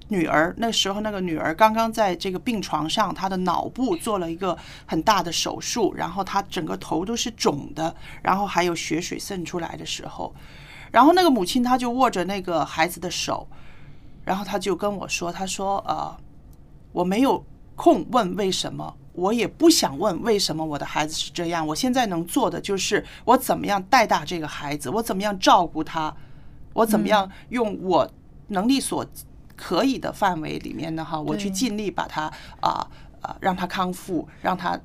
[0.06, 10.32] 女儿，那时候那个女儿刚刚在这个病床上，她的脑部做了一个很大的手术，然后她整个头都是肿的，然后还有血水渗出来的时候，
[10.92, 13.48] 然后那个母亲她就握着那个孩子的手，
[14.24, 16.16] 然后她就跟我说，她说呃，
[16.92, 18.96] 我没有空问为什么。
[19.12, 21.66] 我也不想问为什么我的孩子是这样。
[21.66, 26.14] 我现在能做的就是我怎么样带大这个孩子，我怎么样照顾他，
[26.72, 28.08] 我怎么样用我
[28.48, 29.04] 能力所
[29.56, 31.04] 可以的范围里面呢？
[31.04, 32.86] 哈，我去尽力把他啊
[33.20, 34.78] 啊让他康复，让他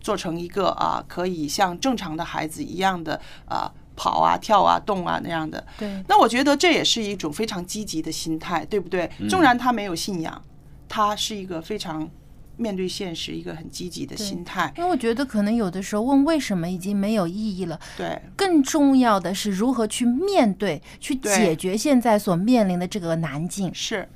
[0.00, 5.64] 做成一个啊可以像正常的孩子一样的啊跑啊跳啊动啊那样的。
[5.78, 9.10] 对那我觉得这也是一种非常积极的心态，对不对？
[9.28, 10.42] 纵然他没有信仰，
[10.88, 12.08] 他是一个非常
[12.56, 14.72] 面对现实、一个很积极的心态。
[14.76, 23.72] 因为我觉得可能有的时候问为什么已经没有意义了，对，更重要的是如何去面对、去解决现在所面临的这个难境。
[23.74, 24.08] 是。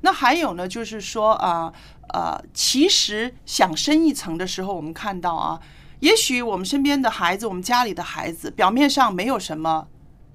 [0.00, 1.72] 那还有呢，就是说啊
[2.12, 5.58] 呃其实想深一层的时候，我们看到啊，
[6.00, 9.88] 也许我们身边的孩子，我们家里的孩子，表面上没有什么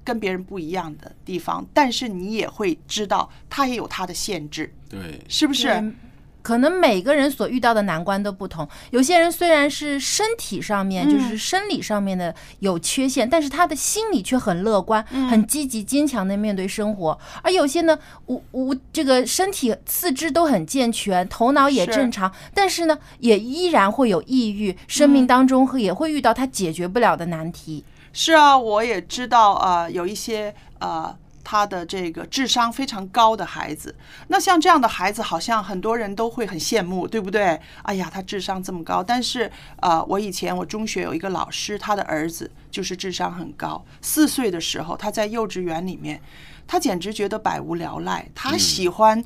[0.03, 5.93] 跟别人不一样的地方，但是你也会知道，他也有他的限制，对，是不是？
[6.41, 8.67] 对可能每个人所遇到的难关都不同。
[8.91, 17.19] 有些人虽然是身体上面，嗯就是生理上面的有缺陷，但是他的心理却很乐观、很积极、坚强的面对生活。
[17.41, 17.97] 而有些呢，
[18.27, 27.83] 无无这个身体四肢都很健全，头脑也正常，但是呢，也依然会有抑郁，生命当中也会遇到他解决不了的难题。
[28.11, 31.15] 是啊，我也知道啊、呃有一些呃，
[31.51, 33.95] 他的这个智商非常高的孩子，
[34.27, 37.59] 那像这样的孩子，好像很多人都会很羡慕，对不对？
[37.81, 46.21] 哎呀，他智商这么高，但是呃，我以前我中学有一个老师，他的儿子就是智商很高，四岁的时候他在幼稚园里面，
[46.67, 49.25] 他简直觉得百无聊赖，他喜欢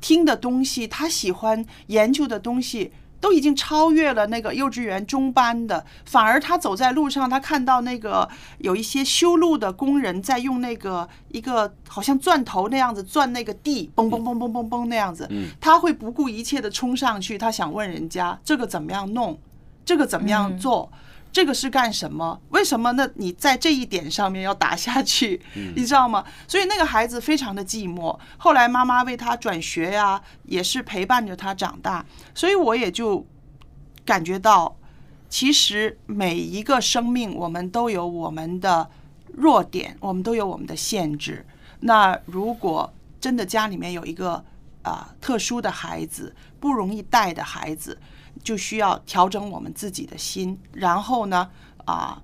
[0.00, 2.92] 听的东西，他喜欢研究的东西。
[3.22, 15.30] 都已经超越了那个幼稚园中班的，反而他走在路上，他看到那个有一些修路的工人在用那个一个好像钻头那样子钻那个地，嘣嘣嘣嘣嘣嘣那样子，
[15.60, 19.38] 他会不顾一切的冲上去，他想问人家这个怎么样弄，
[19.84, 20.90] 这个怎么样做。
[21.32, 22.38] 这个是干什么？
[22.50, 23.08] 为什么那？
[23.14, 25.40] 你在这一点上面要打下去，
[25.74, 26.22] 你知道吗？
[26.46, 28.16] 所以那个孩子非常的寂寞。
[28.36, 32.04] 后来妈妈为他转学呀、也是陪伴着他长大。
[32.34, 33.26] 所以我也就
[34.04, 34.76] 感觉到，
[35.30, 38.90] 其实每一个生命，我们都有我们的
[39.32, 41.46] 弱点，我们都有我们的限制。
[41.80, 44.44] 那如果真的家里面有一个
[44.82, 47.96] 啊、特殊的孩子，不容易带的孩子，
[48.42, 51.48] 就需要调整我们自己的心，然后呢
[51.84, 52.22] 啊、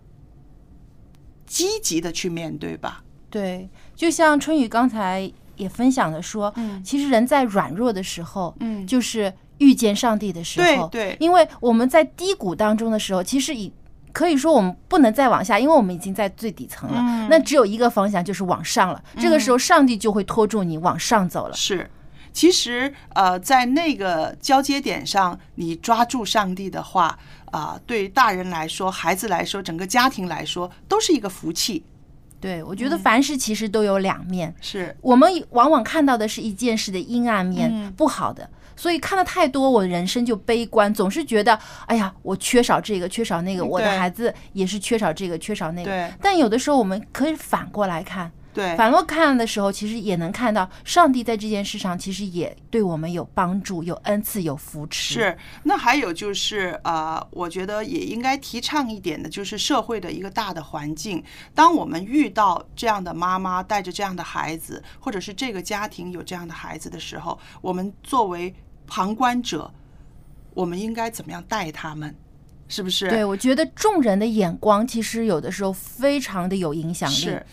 [1.46, 3.02] 积极的去面对吧。
[3.30, 6.82] 对，就像春雨刚才也分享的说，嗯。
[6.82, 8.86] 其实人在软弱的时候，嗯。
[8.86, 11.16] 就是遇见上帝的时候，对对。
[11.20, 13.72] 因为我们在低谷当中的时候，其实已
[14.12, 17.28] 可以说我们不能再往下，因为我们已经在最底层了，嗯。
[17.28, 21.54] 那只有一个方向就是往上了，这个时候上帝就会拖住你往上走了。
[21.54, 21.90] 是，
[22.38, 31.84] 其实呃，在那个交接点上，你抓住上帝的话，啊、对大人来说、孩子来说、整个家庭来说，都是一个福气。
[32.38, 38.48] 对，我觉得凡事其实都有两面，是我们往往看到的是一件事的阴暗面，嗯不好的。
[38.76, 46.12] 所以看的太多，我人生就悲观，总是觉得，哎呀，我缺少这个，缺少那个，我的孩子也是缺少这个，缺少那个对。
[46.22, 55.14] 但有的时候我们可以反过来看，对反过看的时候，其实也能看到上帝在这件事上其实也对我们有帮助、有恩赐、有扶持。
[55.14, 61.22] 是，那还有就是呃，我觉得也应该提倡一点的，就是社会的一个大的环境。
[61.54, 68.52] 当我们遇到这样的妈妈带着这样的孩子，或者是这个家庭有这样的孩子的时候，我们作为
[68.88, 69.72] 旁观者，
[70.54, 72.12] 我们应该怎么样带他们？
[72.70, 73.08] 是不是？
[73.08, 77.14] 对，我觉得众人的眼光其实有的时候非常的有影响力。
[77.14, 77.46] 是，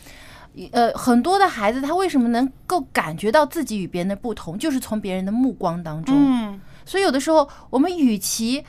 [0.72, 6.16] 呃，很多的孩子他为什么能够感觉到自己与别人的不同，就是从别人的目光当中。
[6.18, 8.64] 嗯，所以有的时候我们与其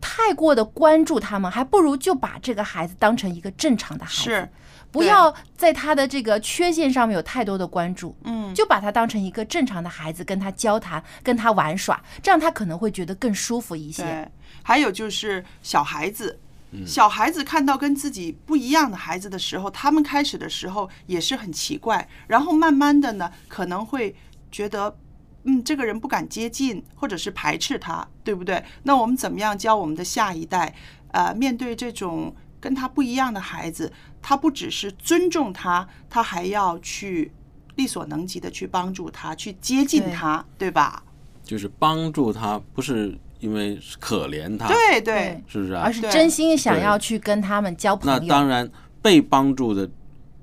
[0.00, 4.22] 太过的关注他们，还不如就把这个孩子当成一个正常的孩子。
[4.22, 4.48] 是。
[4.90, 14.02] 不要在他的这个缺陷上面有太多的关注，嗯，就把他当成一个正常的孩子，跟他交谈，跟他玩耍，这样他可能会觉得更舒服一些。
[14.02, 14.28] 对，
[14.62, 16.40] 还有就是小孩子，
[16.86, 24.14] 小孩子看到跟自己不一样的孩子的时候，他们开始的时候也是很奇怪，然后慢慢的呢，可能会
[24.50, 24.96] 觉得，
[25.44, 28.62] 嗯，这个人不敢接近，或者是排斥他，对不对？
[28.82, 30.74] 那我们怎么样教我们的下一代，
[31.12, 33.90] 呃，面对这种跟他不一样的孩子？
[34.20, 37.32] 他不只是尊重他，他还要去
[37.76, 41.02] 力所能及的去帮助他，去接近他，对吧？
[41.44, 45.82] 就是帮助他，不是因为可怜他，对对，是不是啊？
[45.84, 48.18] 而是真心想要去跟他们交朋友。
[48.18, 48.68] 那当然，
[49.00, 49.88] 被帮助的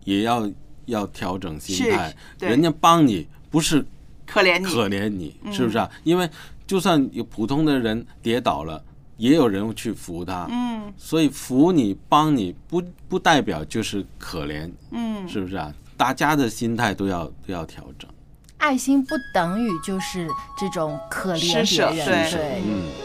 [0.03, 0.49] 也要
[0.85, 2.13] 要调整心态。
[2.39, 3.85] 人家帮你不是
[4.25, 5.89] 可怜你，可怜你，是不是啊？
[6.03, 6.29] 因为
[6.65, 8.83] 就算有普通的人跌倒了。
[9.17, 15.73] 也有人去扶他，嗯，所以扶你、帮你不不代表就是可怜，嗯，是不是啊？
[15.95, 18.09] 大家的心态都要都要调整。
[18.57, 20.27] 爱心不等于就是
[20.57, 23.04] 这种可怜别人，对，嗯。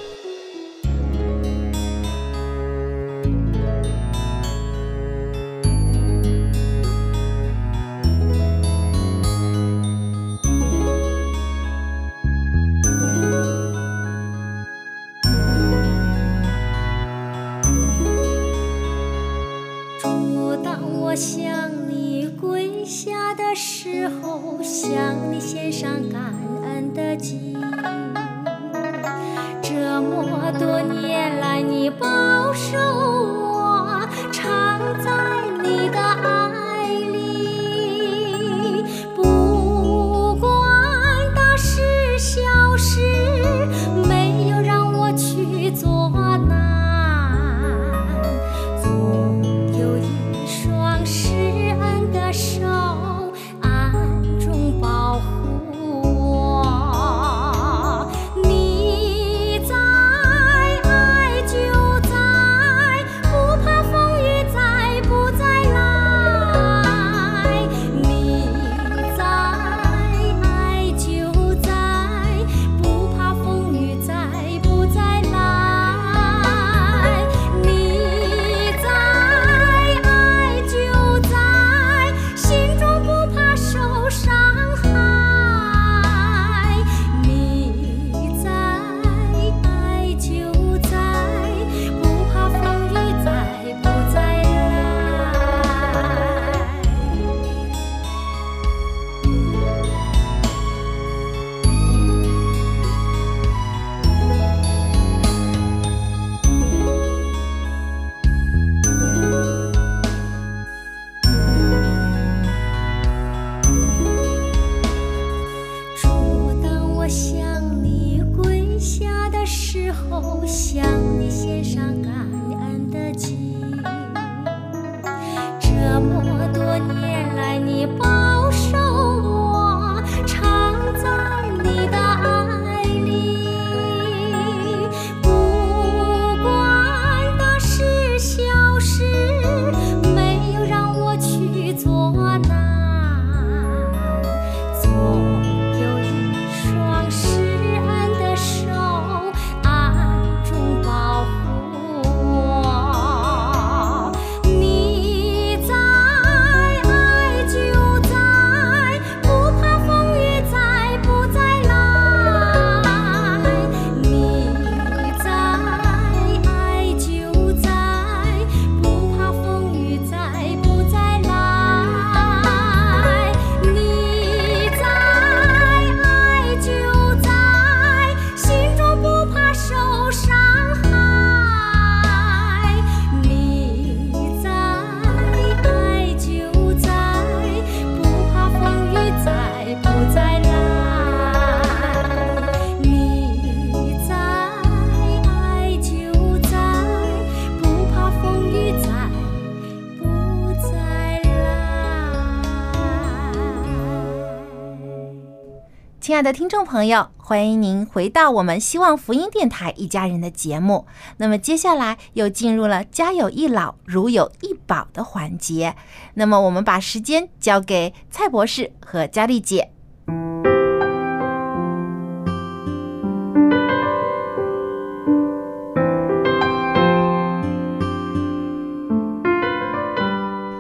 [206.21, 210.87] 爱的听众朋友，欢迎您回到我们希望福音电台一家人的节目。
[211.17, 215.75] 那么接下来又进入了家有一老，如有一宝的环节。
[216.13, 219.71] 那么我们把时间交给蔡博士和佳丽姐。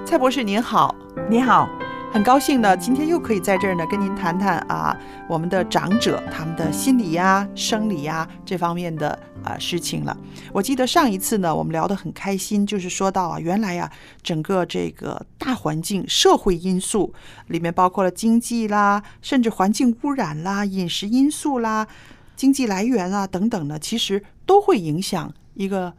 [0.06, 0.94] 蔡博士您好，
[1.28, 1.68] 你好，
[2.12, 4.96] 很高兴呢，今天又可以在这儿呢跟您谈谈啊，
[5.28, 10.16] 我们的长者他们的心理呀、生理呀这方面的啊事情了。
[10.52, 13.88] 我记得上一次呢，我们聊得很开心，就是说到啊，原来呀，
[14.24, 17.14] 整个这个大环境、社会因素
[17.46, 21.86] 里面包括了经济啦，甚至环境污染啦、饮食因素啦、
[22.34, 25.94] 经济来源啊等等呢，其实都会影响一个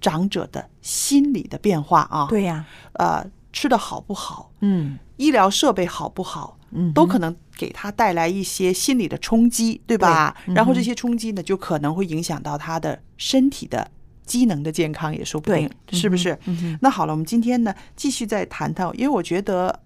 [0.00, 2.26] 长者的心理的变化啊。
[2.28, 10.36] 对呀、呃，吃的好不好，嗯医疗设备好不好，嗯都可能给他带来一些心理的冲击，对吧？
[10.44, 13.90] 对嗯然后这些冲击呢，就可能会影响到他的身体的
[14.24, 16.38] 机能的健康，也说不定，是不是？
[16.44, 19.80] 嗯那好了，我们今天呢，继续再谈谈，因为我觉得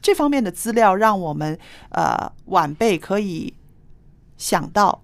[0.00, 1.56] 这方面的资料让我们
[1.90, 3.52] 呃晚辈可以
[4.38, 5.02] 想到，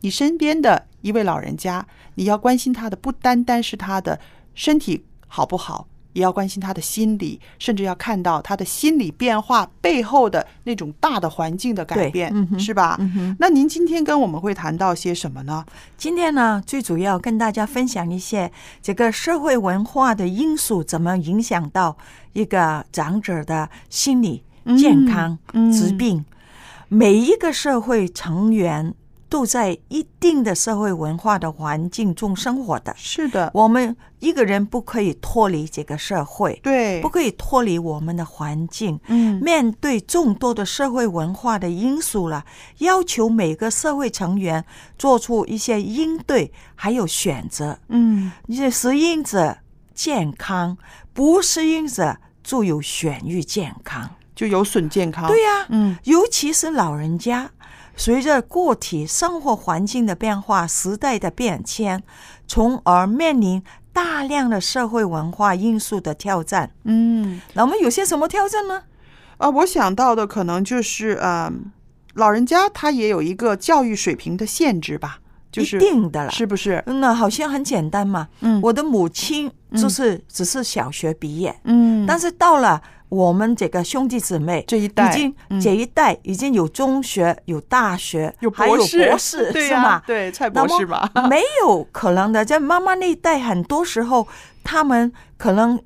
[0.00, 1.86] 你身边的一位老人家，
[2.16, 4.18] 你要关心他的不单单是他的
[4.54, 5.86] 身体好不好，
[6.18, 12.96] 也要关心他的心理，甚至要看到他的心理变化背后的那种大的环境的改变，嗯是吧？
[12.98, 15.64] 嗯那您今天跟我们会谈到些什么呢？
[15.96, 18.50] 今天呢，最主要跟大家分享一些
[18.82, 21.96] 这个社会文化的因素怎么影响到
[22.32, 24.42] 一个长者的心理
[24.76, 26.24] 健康、嗯疾病。
[26.88, 28.92] 每一个社会成员
[29.28, 32.94] 都在一定的社会文化的环境中生活的。
[32.96, 38.98] 是的，我们一个人不可以脱离这个社会，对不可以脱离我们的环境。
[39.06, 42.44] 嗯面对众多的社会文化的因素了，
[42.78, 44.64] 要求每个社会成员
[44.98, 47.78] 做出一些应对，还有选择。
[47.88, 49.58] 嗯，这适应者
[49.94, 50.76] 健康，
[51.12, 54.10] 不适应者就有选育健康。
[54.34, 55.26] 就有损健康。
[55.26, 57.50] 对呀、嗯，尤其是老人家，
[57.98, 62.02] 随着个体生活环境的变化、时代的变迁，
[62.46, 66.70] 从而面临大量的社会文化因素的挑战。
[66.84, 68.84] 嗯，那我们有些什么挑战呢？
[69.38, 71.52] 啊，我想到的可能就是，呃，
[72.14, 75.18] 老人家他也有一个教育水平的限制吧，
[75.50, 76.82] 就是一定的了是不是？
[76.86, 78.28] 那好像很简单嘛。
[78.40, 90.02] 嗯我的母亲就是只是小学毕业，嗯但是到了我们这个兄弟姊妹这一代已经、嗯这一代已经有中学、有大学、有还有博士 对吗？
[90.06, 92.44] 对蔡博士嘛没有可能的。
[92.44, 94.26] 在妈妈那一代，很多时候
[94.62, 95.78] 他们可能。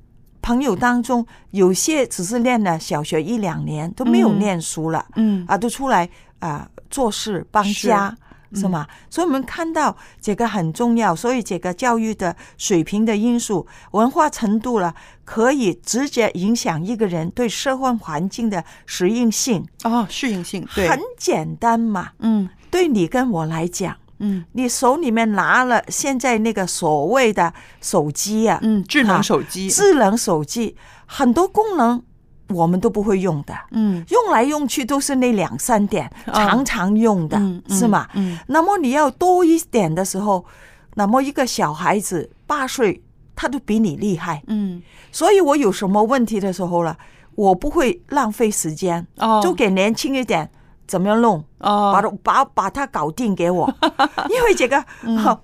[0.45, 6.09] 朋友当中有些只是念了小学一两年，都没有嗯念书了，嗯啊，都出来
[6.39, 8.17] 啊、做事帮家，嗯
[8.53, 8.87] 是吗？
[9.09, 14.93] 所以我们看到这个很重要，所以这个教育的水平的因素、文化程度了，
[15.25, 19.65] 可以直接影响一个人对社会环境的适应性。
[19.83, 30.75] 哦，适应性对，很简单嘛，嗯对你跟我来讲，嗯你手里面拿了现在那个所谓的手机啊，嗯，智能啊手机，智能手机
[31.05, 32.01] 很多功能
[32.53, 34.03] 我们都不会用的，嗯。
[34.09, 36.47] 用来用去都是那两三点，啊。
[36.47, 37.37] 常常用的，
[37.69, 38.07] 是吗？
[38.13, 38.37] 嗯。
[38.47, 40.45] 那么你要多一点的时候，
[40.95, 43.01] 那么一个小孩子八岁，
[43.35, 44.81] 他都比你厉害，嗯。
[45.11, 46.95] 所以我有什么问题的时候呢，
[47.35, 49.41] 我不会浪费时间，哦。
[49.43, 50.49] 就给年轻一点。
[50.85, 51.43] 怎么样弄？
[51.59, 51.91] 哦。
[51.93, 53.73] 把把把它搞定给我，
[54.29, 54.85] 因为这个、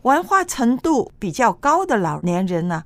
[0.01, 2.83] 文化程度比较高的老年人呢，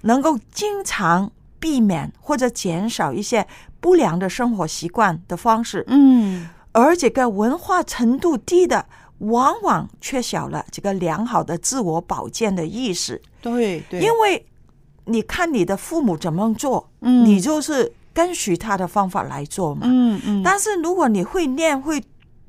[0.00, 1.30] 能够经常
[1.62, 3.46] 避免或者减少一些
[3.78, 6.48] 不良的生活习惯的方式，嗯。
[6.72, 8.86] 而这个文化程度低的，
[9.18, 14.44] 往往缺少了这个良好的自我保健的意识，对对，因为
[15.04, 17.24] 你看你的父母怎么做，嗯。
[17.24, 19.82] 你就是跟随他的方法来做嘛。
[19.84, 22.02] 嗯嗯，但是如果你会念、会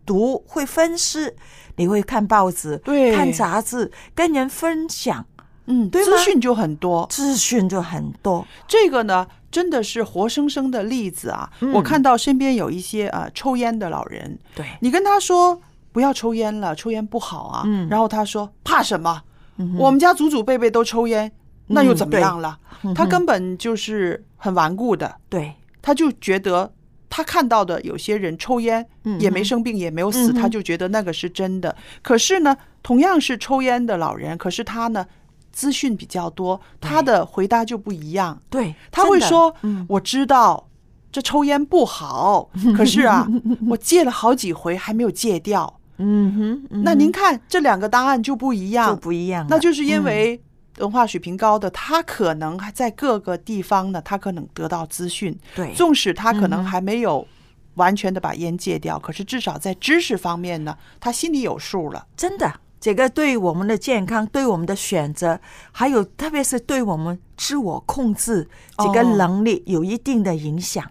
[0.05, 1.29] 读、会分析，
[1.75, 3.13] 你会看报纸、对。
[3.13, 5.25] 看杂志，跟人分享，
[5.65, 8.45] 嗯，对资讯就很多，资讯就很多。
[8.67, 11.49] 这个呢，真的是活生生的例子啊！
[11.61, 15.61] 嗯我看到身边有一些呃抽烟的老人，对，你跟他说
[15.91, 19.21] 不要抽烟了，抽烟不好啊，嗯然后他说怕什么？
[19.57, 21.31] 嗯我们家祖祖辈辈都抽烟，
[21.67, 22.57] 那又怎么样了？
[22.83, 26.73] 嗯他根本就是很顽固的，对，他就觉得。
[27.15, 31.75] 他看到的有些人抽烟嗯也没生病也没有死，他就觉得那个是真的。
[32.01, 35.05] 可是呢，同样是抽烟的老人，可是他呢
[35.53, 38.37] 资讯比较多，他的回答就不一样。
[38.49, 40.67] 对，他会说：“嗯我知道
[41.11, 43.25] 这抽烟不好， 可是啊，
[43.69, 45.79] 我戒了好几回还没有戒掉。
[45.97, 50.03] 嗯哼，嗯那您看这两个答案就不一样，就不一样，那就是因嗯。
[50.03, 50.41] 为
[50.79, 55.71] 文化水平高的，他可能还在各个地方呢，他可能得到资讯，对。
[55.75, 57.27] 纵使他可能还没有
[57.75, 62.07] 完全的把烟戒掉，可是至少在知识方面呢，他心里有数了。
[62.17, 62.51] 真的，
[62.83, 65.39] 这个对我们的健康、对我们的选择，
[65.71, 70.83] 还有特别是对我们自我控制这个哦能力有一定的影响。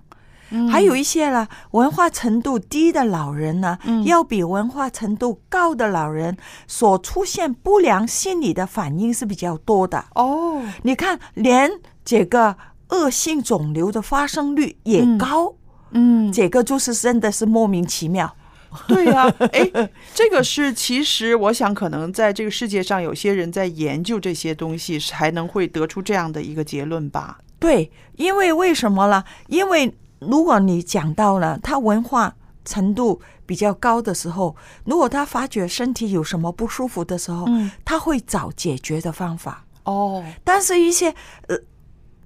[0.49, 0.66] 嗯。
[0.70, 4.03] 还有一些呢，文化程度低的老人呢，嗯。
[4.05, 6.34] 要比文化程度高的老人
[6.66, 10.03] 所出现不良心理的反应是比较多的。
[10.14, 11.70] 哦，你看，连
[12.03, 12.57] 这个
[12.88, 15.18] 恶性肿瘤的发生率也嗯。
[15.18, 15.55] 高，
[15.90, 18.34] 嗯，这个就是真的是莫名其妙。
[18.89, 27.39] 对呀、哎，这个是其实我想，可能在这个世界上，有些人在研究这些东西，才能会得出这样的一个结论吧。
[27.59, 29.23] 对，因为为什么呢？
[29.49, 39.64] 因为如果你讲到了他文化程度比较高的时候，如果他发觉身体有什么不舒服的时候，嗯他会找解决的方法。
[39.85, 41.14] 哦，但是，一些
[41.49, 41.59] 呃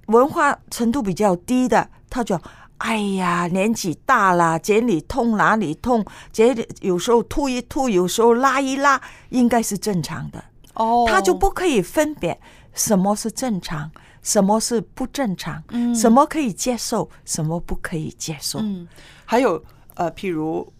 [0.07, 2.39] 文化程度比较低的，他就
[2.79, 9.01] 哎呀，年纪大了，这里痛哪里痛，这里有时候吐一吐，有时候拉一拉，
[9.31, 10.45] 应该是正常的。
[10.75, 12.39] 哦，他就不可以分辨
[12.75, 18.59] 什么是正常，什么是不正常，嗯什么可以接受，什么不可以接受。
[18.61, 18.87] 嗯，
[19.25, 19.63] 还有
[19.95, 20.71] 呃，譬如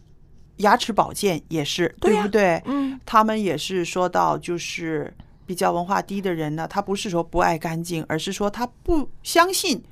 [0.59, 2.63] 牙齿保健也是，对呀不对？
[2.67, 5.11] 嗯，他们也是说到，就是
[5.47, 9.83] 比较文化低的人呢，他不是说不爱干净，而是说他不相信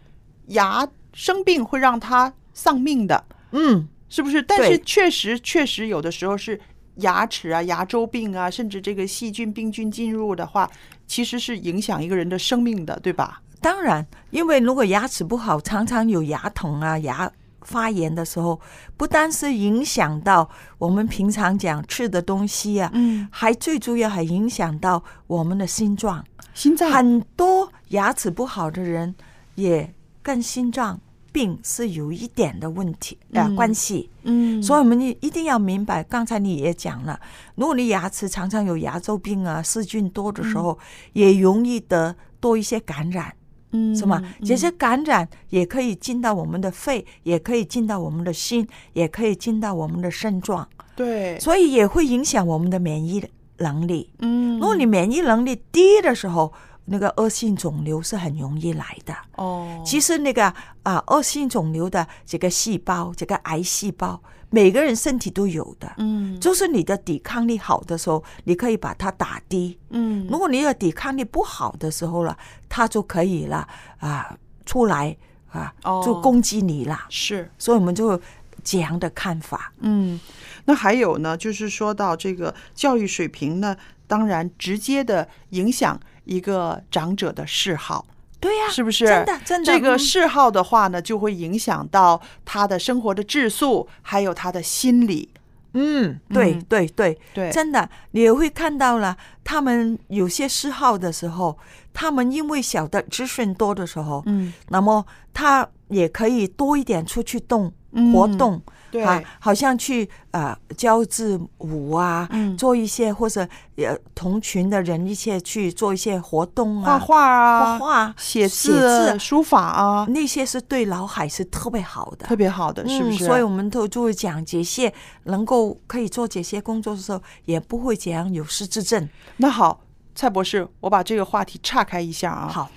[0.49, 4.43] 牙生病会让他丧命的，嗯，是不是？
[4.43, 6.61] 但是确实，确实有的时候是
[6.97, 10.71] 牙齿啊、牙周病啊，甚至这个细菌、病菌进入的话，
[11.07, 13.41] 其实是影响一个人的生命的，对吧？
[13.61, 17.31] 当然，因为如果牙齿不好，常常有牙疼啊、牙
[17.63, 18.61] 发炎的时候，
[18.97, 26.23] 不单是影响到我们平常讲吃的东西啊，嗯，还最主要还影响到我们的心脏。
[26.53, 29.15] 心脏很多牙齿不好的人
[29.55, 29.93] 也
[30.25, 30.99] 跟心脏
[31.31, 34.11] 病是有一点的问题呃嗯关系。
[34.23, 37.21] 嗯所以我们一一定要明白，刚才你也讲了，
[37.55, 40.79] 如果你牙齿常常有牙周病啊、细菌多的时候，
[41.13, 43.35] 也容易得多一些感染，
[43.73, 44.23] 嗯是吗？
[44.25, 50.67] 嗯这些感染也可以进到我们的肺，也可以进到我们的心，也可以进到我们的肾脏，
[50.97, 53.23] 对，所以也会影响我们的免疫
[53.59, 54.11] 能力。
[54.21, 56.53] 嗯，如果你免疫能力低的时候，
[56.87, 59.15] 那个恶性肿瘤是很容易来的。
[59.37, 64.21] 哦，其实那个啊，恶性肿瘤的这个细胞，这个癌细胞，
[64.51, 65.91] 每个人身体都有的。
[65.99, 72.37] 嗯就是你的抵抗力好的时候，你可以把它打低；嗯如果你的抵抗力不好的时候了，
[72.69, 73.67] 它就可以了
[73.99, 75.17] 啊出来
[75.51, 77.07] 啊哦就攻击你了。
[77.09, 78.21] 是所以我们就有
[78.63, 79.73] 这样的看法。
[79.81, 80.21] 嗯，
[80.67, 83.77] 那还有呢，就是说到这个教育水平呢，
[84.07, 88.07] 当然直接的影响一个长者的嗜好。
[88.41, 89.07] 对呀、是不是？
[89.07, 95.31] 真的真的这个嗯嗜好的话呢，就会影响到他的生活的质素，还有他的心理。
[95.73, 101.59] 嗯，对嗯对对对真的，你也会看到了，他们有些嗜好的时候，
[101.93, 108.63] 他们因为小的资讯多的时候，嗯，那么他也可以多一点出去动、嗯活动，
[108.95, 123.25] 对啊，好像去啊、呃教字舞啊，嗯做一些或者呃同群的人一起去做一些活动画啊，画画啊，画画、写写字、字书法啊，那些是对脑海是特别好的，特别好的，是不是？
[123.25, 123.27] 嗯？
[123.27, 129.09] 所以我们都就会讲这些，能够可以做这些工作的时候，也不会这样有失之症。
[129.39, 129.81] 那好，
[130.15, 132.49] 蔡博士，我把这个话题岔开一下啊。
[132.49, 132.71] 好，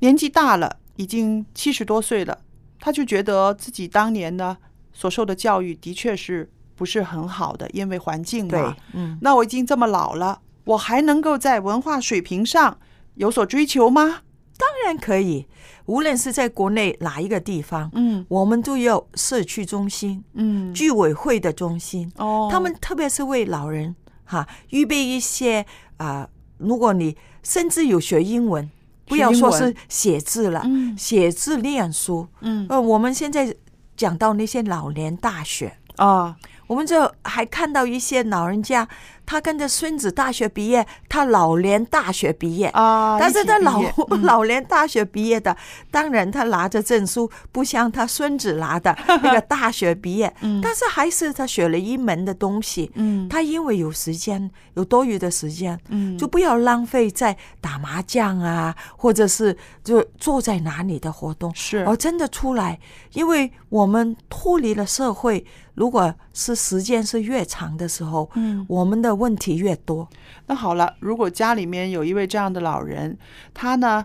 [0.00, 2.38] 年纪大了，已经七十多岁了，
[2.78, 4.56] 他就觉得自己当年呢
[5.00, 12.76] 所受的教育的确是不是很好的，因为环境嘛对。，嗯，那我已经这么老了，我还能够在文化水平上
[13.14, 14.20] 有所追求吗？
[14.58, 15.46] 当然可以。
[15.86, 25.64] 无论是在国内哪一个地方，嗯我们都有社区中心、嗯，居委会的中心，哦，他们特别是为老人哈预备一些
[25.96, 26.28] 啊、
[26.58, 28.70] 如果你甚至有学英文，
[29.06, 33.56] 不要说是写字了，嗯写字念书，嗯呃，我们现在
[34.00, 36.34] 讲到那些老年大学，啊，
[36.66, 38.88] 我们就还看到一些老人家，
[39.30, 42.66] 他跟着孙子大学毕业，他老年大学毕业。
[42.70, 43.80] 啊但是他老、
[44.22, 45.56] 老年大学毕业的，
[45.88, 52.90] 当然他拿着证书不像他孙子拿的 那个大学毕业，但是还是他学了一门的东西。
[52.96, 53.28] 嗯。
[53.28, 56.18] 他因为有时间，有多余的时间，嗯。
[56.18, 61.84] 就不要浪费在打麻将啊，或者是就坐在哪里的活动，是。
[61.84, 62.80] 而真的出来，
[63.12, 68.66] 因为我们脱离了社会，如果是时间是越长的时候，嗯。
[68.68, 70.08] 我们的问题越多。
[70.46, 73.16] 那好了，如果家里面有一位这样的老人，
[73.54, 74.04] 他呢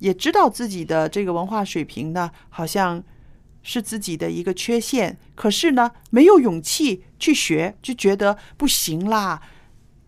[0.00, 3.02] 也知道自己的这个文化水平呢，好像
[3.62, 9.40] 是自己的一个缺陷，可是呢没有勇气去学，就觉得不行啦，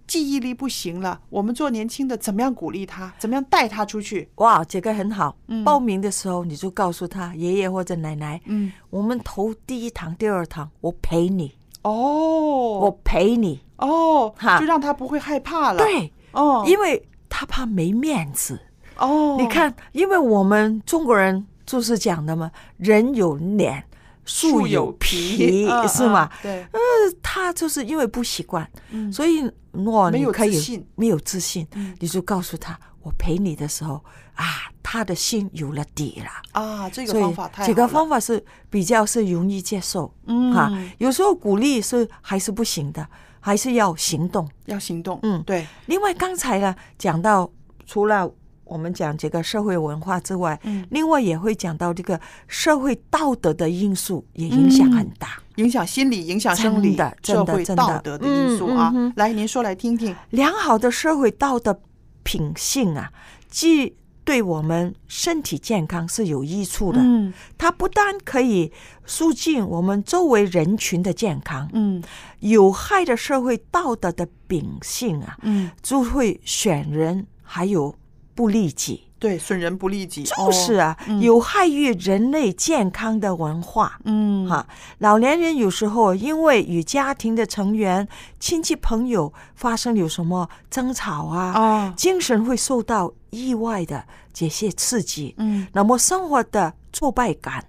[0.06, 1.20] 记忆力不行了。
[1.30, 3.12] 我们做年轻的，怎么样鼓励他？
[3.18, 4.28] 怎么样带他出去？
[4.36, 5.36] 哇，这个很好。
[5.48, 13.60] 嗯报名的时候你就告诉他爷爷或者奶奶，嗯，我们头第一堂、第二堂，我陪你，哦，我陪你。
[13.80, 18.60] 哦，哈就让他不会害怕了。，对，哦，因为他怕没面子。
[18.96, 23.82] 哦，你看，因为我们中国人就是讲的嘛，人有脸，
[24.26, 26.30] 树有皮， 嗯是吗？？
[26.44, 33.94] 嗯对，他就是因为不习惯，嗯所以若没有你可以没有自信，嗯你就告诉他，我陪你的时候
[34.34, 34.44] 啊，
[34.82, 36.60] 他的心有了底了。
[36.60, 43.06] 啊，这个方法太这个方法是比较是容易接受，嗯哈、有时候鼓励是还是不行的，
[43.40, 44.48] 还是要行动。
[44.66, 45.18] 要行动。
[45.22, 47.50] 嗯对，另外，刚才呢讲到，
[47.86, 48.30] 除了
[48.64, 55.40] 我们讲这个社会文化之外，嗯另外也会讲到这个社会道德的因素也影响很大。
[55.56, 59.12] 影响心理、影响生理真的、真社会道德的因素啊嗯嗯嗯。
[59.16, 60.14] 来，您说来听听。
[60.30, 61.78] 良好的社会道德
[62.22, 63.12] 品性啊，
[63.48, 63.94] 既
[64.30, 67.34] 对我们身体健康是有益处的，嗯。
[67.58, 68.70] 它不但可以
[69.04, 72.00] 促进我们周围人群的健康，嗯。
[72.38, 77.92] 有害的社会道德的秉性啊，嗯，就会选人还有
[78.36, 79.02] 不利己。
[79.18, 81.04] 对，损人不利己，就是啊，哦。
[81.08, 81.20] 嗯。
[81.20, 83.98] 有害于人类健康的文化。
[84.04, 84.48] 嗯。
[84.48, 84.64] 哈，
[84.98, 88.06] 老年人有时候因为与家庭的成员、
[88.38, 95.66] 亲戚朋友发生有什么争吵啊，啊，精神会受到意外的这些刺激，嗯。
[95.72, 97.64] 那么生活的挫败感，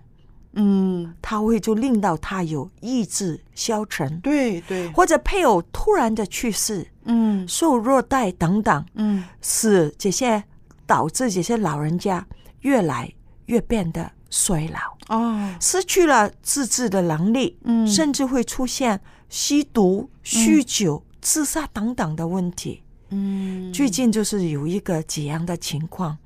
[0.53, 7.47] 嗯，他会就令到他有意志消沉，对对，或者配偶突然的去世、嗯。
[7.47, 9.23] 受虐待等等，嗯。
[9.41, 10.43] 使这些
[10.85, 12.25] 导致这些老人家
[12.61, 13.11] 越来
[13.45, 17.87] 越变得衰老，哦，失去了自制的能力，嗯。
[17.87, 18.99] 甚至会出现
[19.29, 22.83] 吸毒、酗酒、自杀等等的问题。
[23.11, 26.17] 嗯，最近就是有一个这样的情况，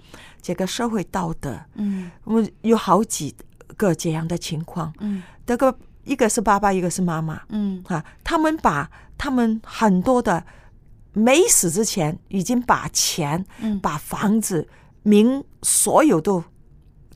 [0.42, 2.10] 这个社会道德，嗯。
[2.24, 3.36] 我们有好几
[3.76, 4.94] 个这样的情况。
[5.00, 5.22] 嗯。
[5.46, 7.84] 这个一个是爸爸，一个是妈妈，嗯。
[7.88, 10.46] 啊，他们把他们很多的
[11.14, 13.80] 没死之前已经把钱、嗯。
[13.80, 14.68] 把房子、
[15.04, 16.44] 名所有都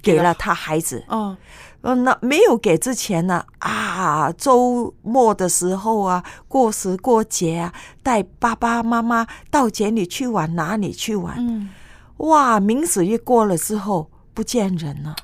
[0.01, 1.03] 给了他孩子。
[1.09, 1.37] 嗯
[1.81, 7.73] 嗯，那没有给之前呢啊，周末的时候啊，过时过节啊，
[8.03, 11.35] 带爸爸妈妈到节里去玩，哪里去玩？
[11.39, 11.69] 嗯
[12.17, 15.15] 哇，名字一过了之后不见人了。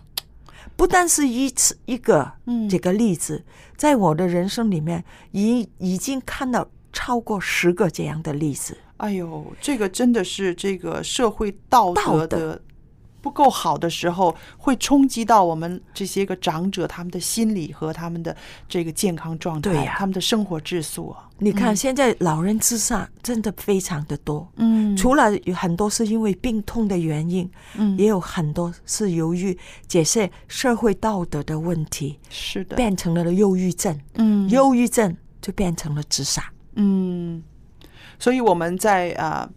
[0.77, 3.43] 不但是一次一个嗯这个例子，
[3.75, 8.77] 在我的人生里面，已已经看到超过十个这样的例子。
[8.97, 12.61] 哎呦，这个真的是这个社会道德道德的
[13.25, 18.37] 不够好的时候，会冲击到我们这些个长者他们的心理和他们的
[18.69, 21.27] 这个健康状态，他们的生活质素啊。
[21.39, 24.95] 你看，现在老人自杀真的非常的多，嗯。
[24.95, 27.97] 除了有很多是因为病痛的原因，嗯。
[27.97, 29.57] 也有很多是由于
[29.87, 34.47] 解释社会道德的问题，是的，变成了忧郁症，嗯。
[34.51, 36.43] 忧郁症就变成了自杀。
[36.75, 37.41] 嗯，
[38.19, 39.49] 所以我们在啊、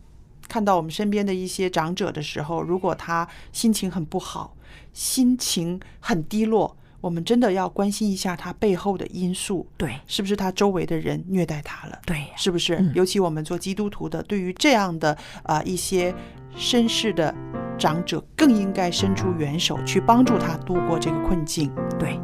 [0.49, 4.57] 看到我们身边的一些长者的时候，如果他心情很不好，
[4.93, 12.01] 心情很低落，我们真的要关心一下他背后的因素，对是不是他周围的人虐待他了？
[12.05, 12.77] 对，是不是？
[12.77, 16.15] 嗯尤其我们做基督徒的，对于这样的啊、一些
[16.57, 17.33] 绅士的
[17.79, 21.71] 长者，更应该伸出援手去帮助他度过这个困境。
[21.99, 22.19] 对，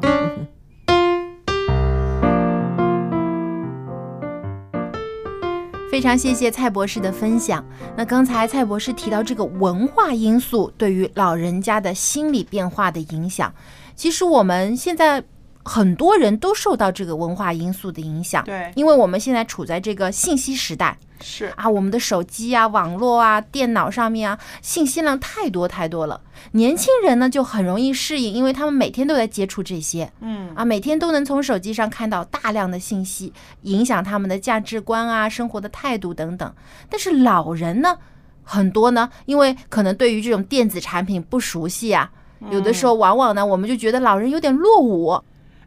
[5.95, 7.64] 非常谢谢蔡博士的分享。
[7.97, 13.55] 那刚才蔡博士提到这个文化因素对于老人家的心理变化的影响，
[13.95, 15.22] 其实我们现在
[15.64, 18.44] 很多人都受到这个文化因素的影响。
[18.44, 26.20] 对因为我们现在处在这个信息时代是啊，我们的手机啊、网络啊、电脑上面啊，信息量太多太多了。
[26.52, 30.12] 年轻人呢就很容易适应，因为他们每天都在接触这些。
[30.20, 36.54] 嗯啊，每天都能从手机上看到大量的信息，影响他们的价值观啊、生活的态度等等。
[36.90, 37.96] 但是老人呢，
[38.42, 42.10] 很多呢，因为可能对于这种电子产品不熟悉啊，
[42.50, 45.18] 有的时候往往呢，我们就觉得老人有点落伍。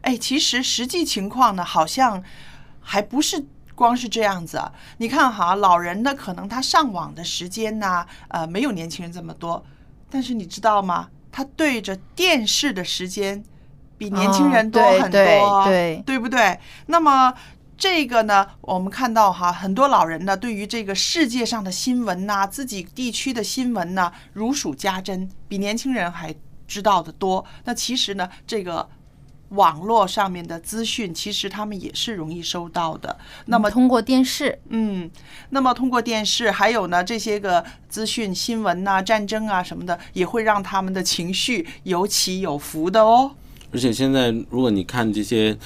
[0.02, 2.22] 哎，其实实际情况呢，好像
[2.80, 3.44] 还不是
[3.74, 4.72] 光是这样子啊。
[4.98, 9.64] 你看哈，老人呢，可能他上网的时间呢，呃，没有年轻人这么多，
[10.10, 11.08] 但是你知道吗？
[11.30, 13.44] 他对着电视的时间
[13.96, 16.58] 比年轻人多哦很多，对对对不对？
[16.86, 17.34] 那么。
[17.80, 26.34] 这个呢，我们看到哈，很多老人呢，对于这个世界上的新闻呐、自己地区的新闻呐，如数家珍，比年轻人还
[26.66, 27.44] 知道的多。
[27.66, 28.88] 那其实呢，这个
[29.50, 33.16] 网络上面的资讯，其实他们也是容易收到的。
[33.46, 35.10] 那么通过电视，嗯，
[35.50, 43.32] 那么通过电视，还有呢这些个资讯、新闻呐、战争啊什么的，也会让他们的情绪有起有伏的哦。
[43.72, 45.56] 而且现在，如果你看这些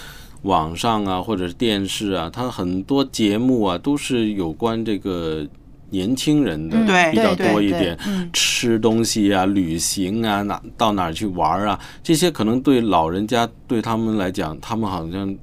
[0.43, 5.47] 网上啊，或者是电视啊，它很多节目啊，都是有关这个
[5.93, 6.77] 年轻人的
[7.13, 7.97] 比较多一点。
[8.07, 15.37] 嗯吃东西啊、旅行啊、哪到哪儿去玩啊，这些可能对老人家对他们来讲，他们好像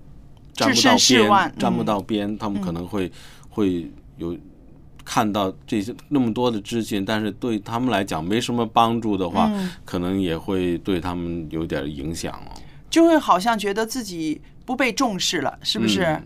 [0.54, 3.10] 沾不到边沾不嗯到边，他们可能会
[3.50, 4.38] 会有。
[5.06, 12.54] 看到这些那么多的资讯，但是对他们来讲没什么帮助的话，嗯可能也会对他们有点影响哦。
[12.92, 16.04] 就会好像觉得自己不被重视了，是不是？
[16.04, 16.24] 嗯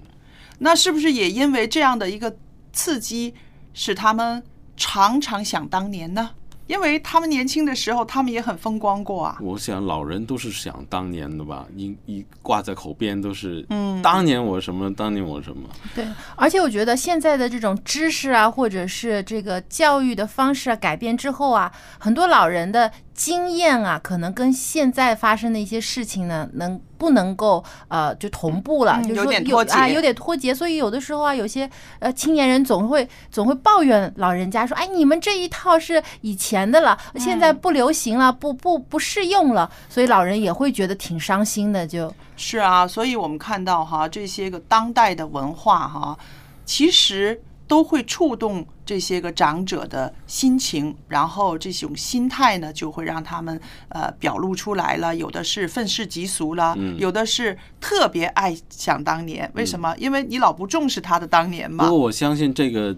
[0.60, 2.36] 那是不是也因为这样的一个
[2.74, 3.34] 刺激，
[3.74, 4.42] 使他们
[4.78, 6.30] 常常想当年呢？
[6.66, 9.38] 因为他们年轻的时候，他们也很风光过啊。
[9.42, 16.08] 我想老人都是想当年的吧，一一挂在口边都是，嗯当年我什么，当年我什么，对，
[16.38, 21.70] 而且我觉得现在的这种知识啊，或者是这个教育的方式啊改变之后啊，
[22.00, 29.02] 很多老人的经验啊，可能跟现在发生的一些事情呢，能不能够呃就同步了？
[29.04, 30.54] 就是说点脱节啊，有点脱节。
[30.54, 42.14] 所以有的时候啊，有些呃青年人总会总会抱怨老人家说：“哎，你们这一套是以前的了，现在不流行了，不不不适用了。”所以老人也会觉得挺伤心的，就。
[42.36, 46.18] 是啊，所以我们看到哈这些个当代的文化哈，
[46.66, 47.40] 其实
[47.74, 53.60] 都会触动这些个长者的心情，然后这种心态呢，就会让他们
[53.90, 55.16] 呃表露出来了。
[55.16, 59.52] 有的是愤世嫉俗了，嗯有的是特别爱想当年。
[59.56, 59.96] 为什么？
[59.98, 62.00] 因为你老不重视他的当年嘛不过。
[62.00, 62.96] 我相信这个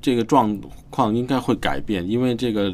[0.00, 0.56] 这个状
[0.88, 2.72] 况应该会改变，因为这个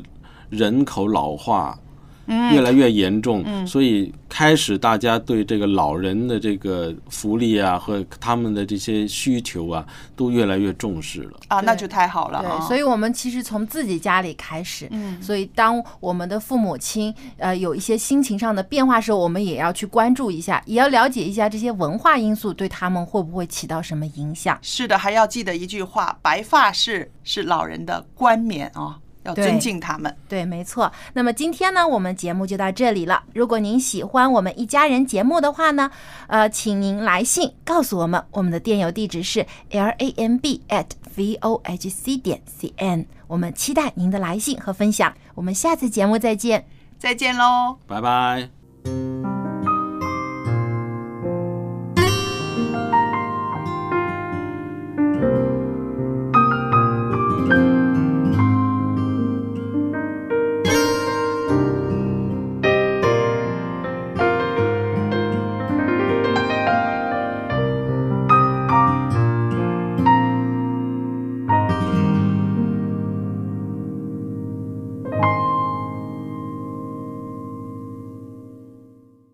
[0.50, 1.85] 人口老化嗯
[2.26, 11.40] 越来越严重，嗯所以开始大家对这个老人的这个福利啊和他们的这些需求啊都越来越重视了。
[11.48, 12.58] 啊，那就太好了啊！
[12.58, 24.58] 对，所以我们其实从自己家里开始，嗯所以当我们的父母亲呃有一些心情上的变化时候，我们也要去关注一下，也要了解一下这些文化因素对他们会不会起到什么影响。
[24.62, 30.16] 是的，还要记得一句话：白发是是老人的冠冕啊，要尊敬他们。
[30.28, 30.90] 对，没错。
[31.12, 33.24] 那么今天呢，我们节目就到这里了。
[33.34, 35.90] 如果您喜欢我们一家人节目的话呢，
[36.28, 43.06] 呃，请您来信告诉我们，我们的电邮地址是 l a m b at v o h c 点 c n。
[43.26, 45.12] 我们期待您的来信和分享。
[45.34, 46.66] 我们下次节目再见。
[46.98, 47.76] 再见喽。
[47.86, 49.45] 拜拜。